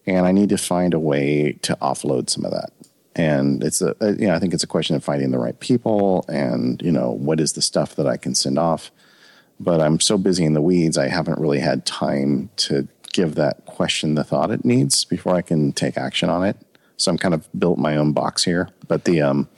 [0.07, 2.71] and I need to find a way to offload some of that.
[3.15, 6.25] And it's a, you know, I think it's a question of finding the right people,
[6.27, 8.91] and you know, what is the stuff that I can send off
[9.59, 13.65] but I'm so busy in the weeds, I haven't really had time to give that
[13.65, 16.57] question the thought it needs before I can take action on it.
[16.97, 19.49] So I'm kind of built my own box here, but the um,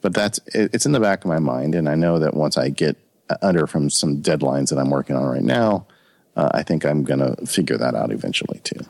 [0.00, 2.58] but that's it, it's in the back of my mind, and I know that once
[2.58, 2.96] I get
[3.42, 5.86] under from some deadlines that I'm working on right now,
[6.36, 8.80] uh, I think I'm going to figure that out eventually too.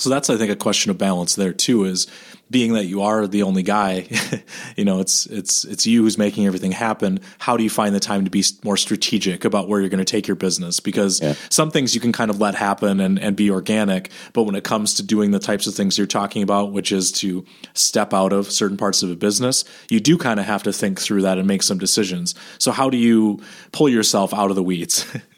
[0.00, 2.06] So that's I think a question of balance there too is
[2.50, 4.08] being that you are the only guy,
[4.76, 7.20] you know, it's it's it's you who's making everything happen.
[7.38, 10.10] How do you find the time to be more strategic about where you're going to
[10.10, 10.80] take your business?
[10.80, 11.34] Because yeah.
[11.50, 14.64] some things you can kind of let happen and and be organic, but when it
[14.64, 17.44] comes to doing the types of things you're talking about, which is to
[17.74, 20.98] step out of certain parts of a business, you do kind of have to think
[20.98, 22.34] through that and make some decisions.
[22.58, 23.40] So how do you
[23.72, 25.06] pull yourself out of the weeds?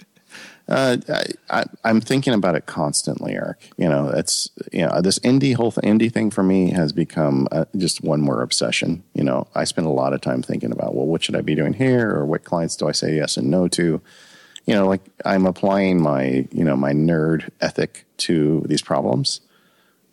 [0.73, 0.97] Uh,
[1.51, 3.71] I, am thinking about it constantly, Eric.
[3.77, 7.47] You know, it's you know this indie whole th- indie thing for me has become
[7.53, 9.05] uh, just one more obsession.
[9.13, 11.55] You know, I spend a lot of time thinking about well, what should I be
[11.55, 14.01] doing here, or what clients do I say yes and no to.
[14.65, 19.43] You know, like I'm applying my you know my nerd ethic to these problems.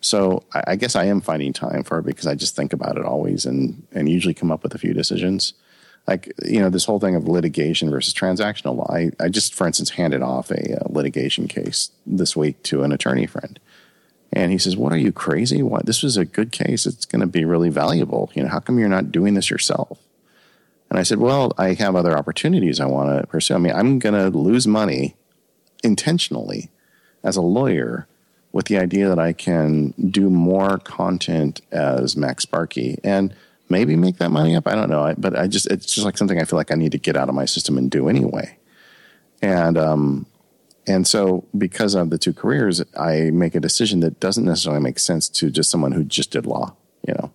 [0.02, 2.98] So I, I guess I am finding time for it because I just think about
[2.98, 5.54] it always and and usually come up with a few decisions
[6.06, 8.90] like you know this whole thing of litigation versus transactional law.
[8.90, 12.92] I, I just, for instance, handed off a, a, litigation case this week to an
[12.92, 13.58] attorney friend,
[14.32, 15.62] and he says, "What are you crazy?
[15.62, 16.86] What this was a good case.
[16.86, 18.30] It's going to be really valuable.
[18.34, 19.98] You know, how come you're not doing this yourself?"
[20.88, 23.54] And I said, "Well, I have other opportunities I want to pursue.
[23.54, 25.16] I mean, I'm going to lose money
[25.82, 26.70] intentionally
[27.22, 28.06] as a lawyer."
[28.52, 33.32] With the idea that I can do more content as MacSparky and
[33.70, 34.66] maybe make that money up.
[34.66, 35.02] I don't know.
[35.04, 37.16] I, but I just, it's just like something I feel like I need to get
[37.16, 38.58] out of my system and do anyway.
[39.40, 40.26] And, um,
[40.86, 44.98] and so because of the two careers, I make a decision that doesn't necessarily make
[44.98, 46.74] sense to just someone who just did law,
[47.06, 47.32] you know?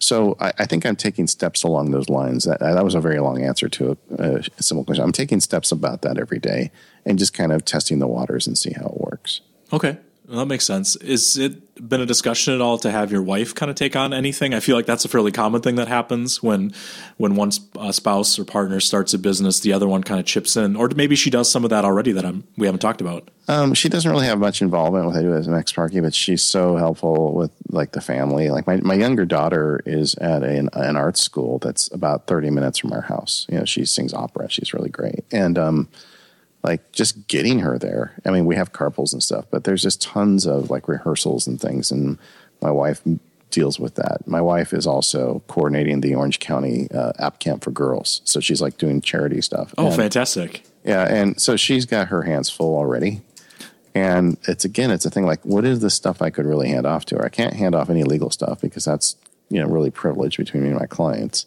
[0.00, 2.44] So I, I think I'm taking steps along those lines.
[2.44, 5.02] That, that was a very long answer to a, a simple question.
[5.02, 6.70] I'm taking steps about that every day
[7.06, 9.40] and just kind of testing the waters and see how it works.
[9.72, 9.96] Okay.
[10.28, 10.96] Well, that makes sense.
[10.96, 14.12] Is it been a discussion at all to have your wife kind of take on
[14.12, 14.54] anything?
[14.54, 16.72] I feel like that's a fairly common thing that happens when
[17.16, 20.56] when one uh, spouse or partner starts a business, the other one kind of chips
[20.56, 23.30] in, or maybe she does some of that already that I'm, we haven't talked about.
[23.46, 27.34] Um, she doesn't really have much involvement with it as MacSparky, but she's so helpful
[27.34, 28.50] with like the family.
[28.50, 32.78] Like my, my younger daughter is at an, an art school that's about 30 minutes
[32.78, 33.46] from our house.
[33.50, 34.48] You know, she sings opera.
[34.48, 35.24] She's really great.
[35.30, 35.88] And, um,
[36.64, 38.14] like just getting her there.
[38.24, 41.60] I mean, we have carpools and stuff, but there's just tons of like rehearsals and
[41.60, 41.92] things.
[41.92, 42.18] And
[42.62, 43.02] my wife
[43.50, 44.26] deals with that.
[44.26, 48.22] My wife is also coordinating the Orange County uh, app camp for girls.
[48.24, 49.74] So she's like doing charity stuff.
[49.76, 50.64] Oh, and, fantastic.
[50.84, 51.04] Yeah.
[51.04, 53.20] And so she's got her hands full already.
[53.94, 56.86] And it's again, it's a thing like, what is the stuff I could really hand
[56.86, 57.24] off to her?
[57.26, 59.16] I can't hand off any legal stuff because that's,
[59.50, 61.44] you know, really privileged between me and my clients.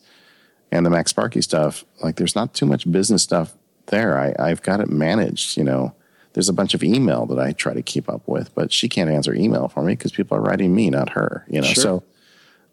[0.72, 3.54] And the MacSparky stuff, like there's not too much business stuff
[3.88, 4.18] there.
[4.18, 5.58] I, I've got it managed.
[5.58, 5.96] You know,
[6.34, 9.10] there's a bunch of email that I try to keep up with, but she can't
[9.10, 11.46] answer email for me because people are writing me, not her.
[11.50, 11.82] You know, sure.
[11.82, 12.04] so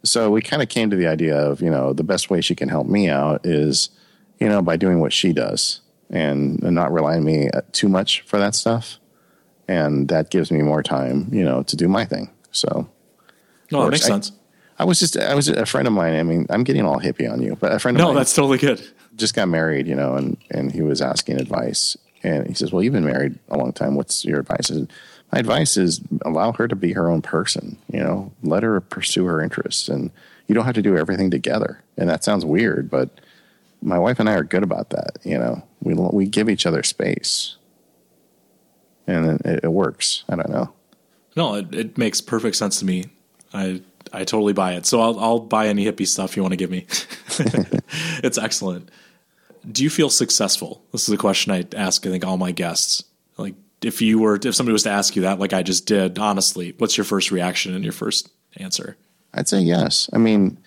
[0.05, 2.55] so we kind of came to the idea of you know the best way she
[2.55, 3.91] can help me out is
[4.39, 8.21] you know by doing what she does and, and not relying me uh, too much
[8.23, 8.99] for that stuff,
[9.67, 12.31] and that gives me more time you know to do my thing.
[12.53, 12.89] So,
[13.73, 14.33] no, that makes I, sense.
[14.79, 16.15] I was just I was a friend of mine.
[16.15, 18.15] I mean, I'm getting all hippie on you, but a friend of no, mine.
[18.15, 18.83] No, that's totally good
[19.17, 21.97] just got married, you know, and, and he was asking advice.
[22.23, 23.95] And he says, Well, you've been married a long time.
[23.95, 24.69] What's your advice?
[24.69, 24.93] Said,
[25.33, 29.27] My advice is allow her to be her own person, you know, let her pursue
[29.27, 29.89] her interests.
[29.89, 30.11] And
[30.47, 31.83] you don't have to do everything together.
[31.97, 33.11] And that sounds weird, but
[33.83, 35.19] my wife and I are good about that.
[35.23, 37.57] You know, we, we give each other space
[39.07, 40.25] and it, it works.
[40.29, 40.73] I don't know.
[41.37, 43.07] No, it, it makes perfect sense to me.
[43.53, 43.83] I
[44.15, 44.87] I totally buy it.
[44.87, 46.87] So I'll I'll buy any hippie stuff you want to give me.
[48.23, 48.91] it's excellent
[49.71, 50.85] do you feel successful?
[50.93, 53.05] This is a question I ask, I think, all my guests.
[53.37, 56.19] Like, if you were, if somebody was to ask you that, like I just did,
[56.19, 58.97] honestly, what's your first reaction and your first answer?
[59.33, 60.09] I'd say yes.
[60.13, 60.59] I mean,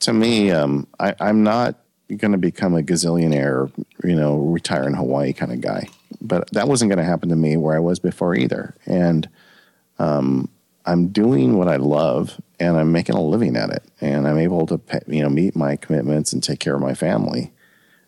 [0.00, 1.76] to me, um, I, I'm not
[2.08, 3.70] going to become a gazillionaire,
[4.04, 5.88] you know, retire in Hawaii kind of guy.
[6.20, 8.74] But that wasn't going to happen to me where I was before either.
[8.86, 9.28] And
[9.98, 10.48] um,
[10.86, 14.66] I'm doing what I love, and I'm making a living at it, and I'm able
[14.66, 17.52] to, pay, you know, meet my commitments and take care of my family.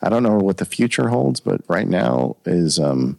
[0.00, 3.18] I don't know what the future holds, but right now is um,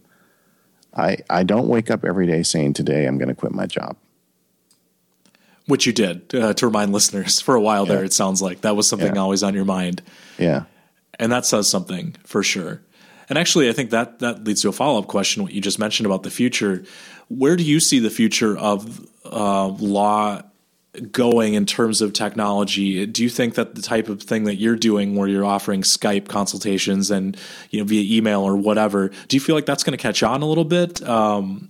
[0.96, 3.98] I I don't wake up every day saying today I'm going to quit my job.
[5.68, 7.96] Which you did uh, to remind listeners for a while yeah.
[7.96, 8.04] there.
[8.04, 9.22] It sounds like that was something yeah.
[9.22, 10.02] always on your mind.
[10.38, 10.64] Yeah,
[11.20, 12.82] and that says something for sure.
[13.28, 15.44] And actually, I think that that leads to a follow up question.
[15.44, 16.84] What you just mentioned about the future,
[17.28, 20.42] where do you see the future of uh, law
[21.12, 24.76] going in terms of technology do you think that the type of thing that you're
[24.76, 27.38] doing where you're offering skype consultations and
[27.70, 30.42] you know via email or whatever do you feel like that's going to catch on
[30.42, 31.70] a little bit um,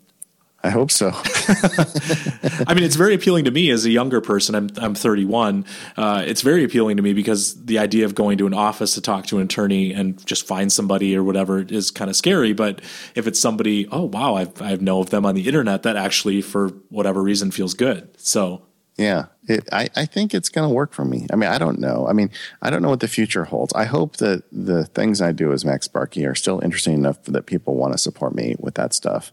[0.62, 1.12] I hope so.
[2.68, 4.56] I mean, it's very appealing to me as a younger person.
[4.56, 5.64] I'm I'm 31.
[5.96, 9.02] Uh, it's very appealing to me because the idea of going to an office to
[9.02, 12.52] talk to an attorney and just find somebody or whatever is kind of scary.
[12.52, 12.82] But
[13.16, 16.42] if it's somebody, oh wow, I've, I know of them on the internet, that actually
[16.42, 18.10] for whatever reason feels good.
[18.18, 18.64] So
[19.00, 21.26] yeah, it, I, I think it's going to work for me.
[21.32, 22.06] I mean, I don't know.
[22.08, 22.30] I mean,
[22.62, 23.72] I don't know what the future holds.
[23.74, 27.76] I hope that the things I do as MacSparky are still interesting enough that people
[27.76, 29.32] want to support me with that stuff.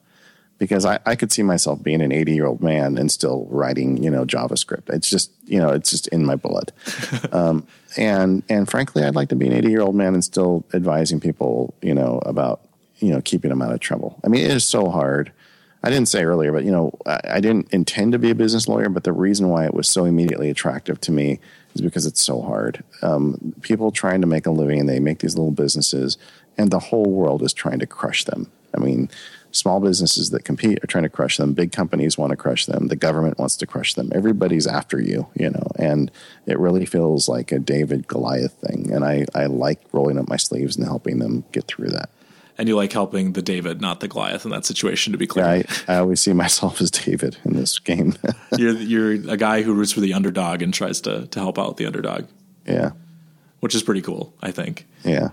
[0.59, 4.03] Because I, I could see myself being an 80 year old man and still writing,
[4.03, 4.89] you know, JavaScript.
[4.89, 6.73] It's just, you know, it's just in my blood.
[7.33, 10.65] um, and, and frankly, I'd like to be an 80 year old man and still
[10.73, 12.61] advising people, you know, about
[12.99, 14.19] you know, keeping them out of trouble.
[14.25, 15.33] I mean, it is so hard.
[15.87, 18.67] I didn't say earlier, but you know, I, I didn't intend to be a business
[18.67, 21.39] lawyer, but the reason why it was so immediately attractive to me
[21.77, 22.83] is because it's so hard.
[23.03, 26.19] Um, people trying to make a living and they make these little businesses,
[26.59, 28.51] and the whole world is trying to crush them.
[28.75, 29.09] I mean,
[29.53, 31.53] small businesses that compete are trying to crush them.
[31.53, 32.89] Big companies want to crush them.
[32.89, 34.11] The government wants to crush them.
[34.13, 36.11] Everybody's after you, you know, and
[36.47, 38.91] it really feels like a David Goliath thing.
[38.93, 42.11] And I, I like rolling up my sleeves and helping them get through that.
[42.59, 45.13] And you like helping the David, not the Goliath, in that situation.
[45.13, 48.15] To be clear, yeah, I, I always see myself as David in this game.
[48.57, 51.77] you're you're a guy who roots for the underdog and tries to to help out
[51.77, 52.27] the underdog.
[52.67, 52.93] Yeah,
[53.61, 54.35] which is pretty cool.
[54.43, 54.87] I think.
[55.05, 55.31] Yeah.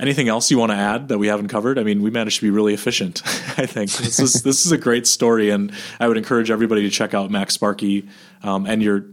[0.00, 1.76] Anything else you want to add that we haven't covered?
[1.76, 3.20] I mean, we managed to be really efficient.
[3.58, 6.90] I think this is this is a great story, and I would encourage everybody to
[6.90, 8.08] check out MacSparky.
[8.44, 9.06] Um, and your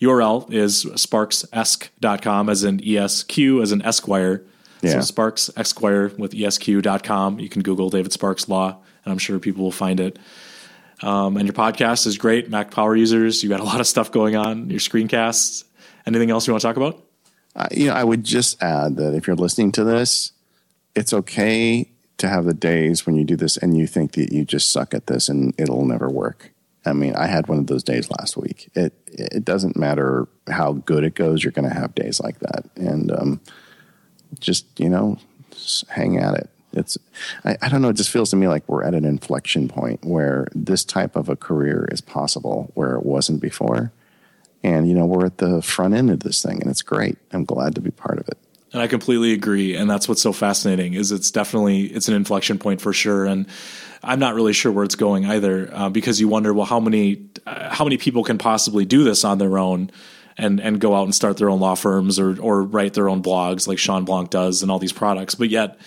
[0.00, 4.44] URL is sparksesq.com, as in ESQ, as in Esquire.
[4.82, 4.92] Yeah.
[4.92, 7.38] So Sparks Esquire with ESQ.com.
[7.38, 10.18] You can Google David Sparks Law, and I'm sure people will find it.
[11.02, 13.42] Um, and your podcast is great, Mac Power users.
[13.42, 14.70] You got a lot of stuff going on.
[14.70, 15.64] Your screencasts.
[16.06, 17.04] Anything else you want to talk about?
[17.54, 20.32] Uh, you know, I would just add that if you're listening to this,
[20.94, 24.44] it's okay to have the days when you do this and you think that you
[24.44, 26.52] just suck at this and it'll never work.
[26.84, 28.70] I mean, I had one of those days last week.
[28.74, 32.64] It it doesn't matter how good it goes; you're going to have days like that,
[32.74, 33.40] and um,
[34.40, 35.18] just you know,
[35.50, 36.50] just hang at it.
[36.72, 36.98] It's
[37.44, 37.90] I, I don't know.
[37.90, 41.28] It just feels to me like we're at an inflection point where this type of
[41.28, 43.92] a career is possible, where it wasn't before
[44.62, 47.18] and, you know, we're at the front end of this thing and it's great.
[47.32, 48.38] I'm glad to be part of it.
[48.72, 49.76] And I completely agree.
[49.76, 53.26] And that's what's so fascinating is it's definitely, it's an inflection point for sure.
[53.26, 53.46] And
[54.02, 57.26] I'm not really sure where it's going either, uh, because you wonder, well, how many,
[57.46, 59.90] uh, how many people can possibly do this on their own?
[60.38, 63.22] And and go out and start their own law firms or or write their own
[63.22, 65.34] blogs like Shawn Blanc does and all these products.
[65.34, 65.78] But yet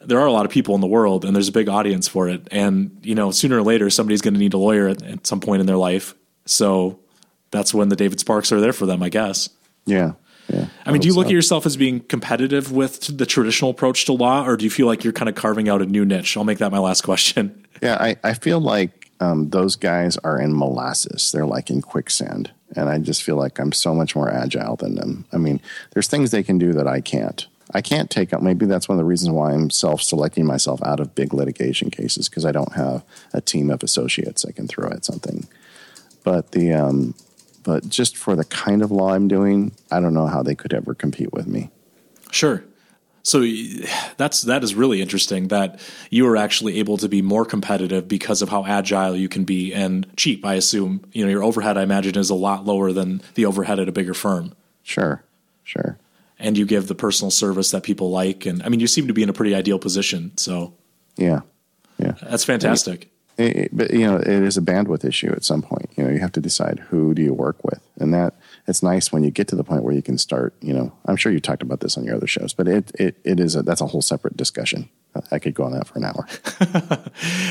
[0.00, 2.28] there are a lot of people in the world and there's a big audience for
[2.28, 2.48] it.
[2.50, 5.40] And you know, sooner or later somebody's going to need a lawyer at, at, some
[5.40, 6.14] point in their life.
[6.46, 7.00] So
[7.50, 9.50] that's when the David Sparks are there for them, I guess.
[9.86, 10.12] Yeah.
[10.48, 10.66] Yeah.
[10.84, 11.28] I mean, do you look so.
[11.28, 14.86] at yourself as being competitive with the traditional approach to law, or do you feel
[14.86, 16.36] like you're kind of carving out a new niche?
[16.36, 17.66] I'll make that my last question.
[17.80, 21.32] Yeah, I, I feel like um, those guys are in molasses.
[21.32, 22.50] They're like in quicksand.
[22.76, 25.24] And I just feel like I'm so much more agile than them.
[25.32, 25.60] I mean,
[25.92, 27.46] there's things they can do that I can't.
[27.72, 30.82] I can't take out, maybe that's one of the reasons why I'm self selecting myself
[30.82, 33.02] out of big litigation cases because I don't have
[33.32, 35.46] a team of associates I can throw at something.
[36.24, 37.14] But the, um,
[37.62, 40.74] but just for the kind of law I'm doing, I don't know how they could
[40.74, 41.70] ever compete with me.
[42.30, 42.62] Sure.
[43.24, 43.42] So
[44.18, 48.42] that's that is really interesting that you are actually able to be more competitive because
[48.42, 50.44] of how agile you can be and cheap.
[50.44, 51.78] I assume you know your overhead.
[51.78, 54.54] I imagine is a lot lower than the overhead at a bigger firm.
[54.82, 55.24] Sure,
[55.64, 55.98] sure.
[56.38, 59.14] And you give the personal service that people like, and I mean, you seem to
[59.14, 60.36] be in a pretty ideal position.
[60.36, 60.74] So
[61.16, 61.40] yeah,
[61.98, 63.10] yeah, that's fantastic.
[63.38, 65.90] It, but you know, it is a bandwidth issue at some point.
[65.96, 68.34] You know, you have to decide who do you work with, and that
[68.66, 70.54] it's nice when you get to the point where you can start.
[70.60, 73.16] You know, I'm sure you talked about this on your other shows, but it it,
[73.24, 74.88] it is a that's a whole separate discussion.
[75.30, 76.26] I could go on that for an hour.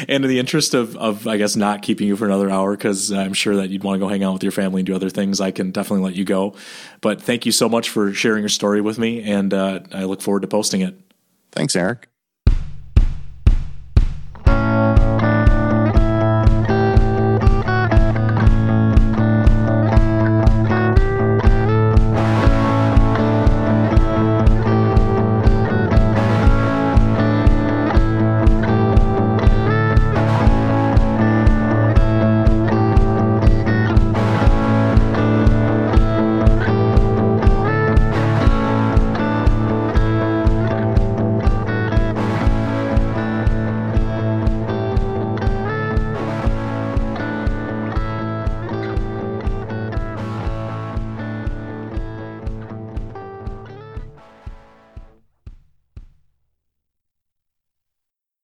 [0.09, 3.11] and in the interest of of I guess not keeping you for another hour because
[3.11, 5.09] I'm sure that you'd want to go hang out with your family and do other
[5.09, 6.55] things, I can definitely let you go.
[7.01, 10.21] But thank you so much for sharing your story with me, and uh, I look
[10.21, 10.99] forward to posting it.
[11.51, 12.12] Thanks, Eric.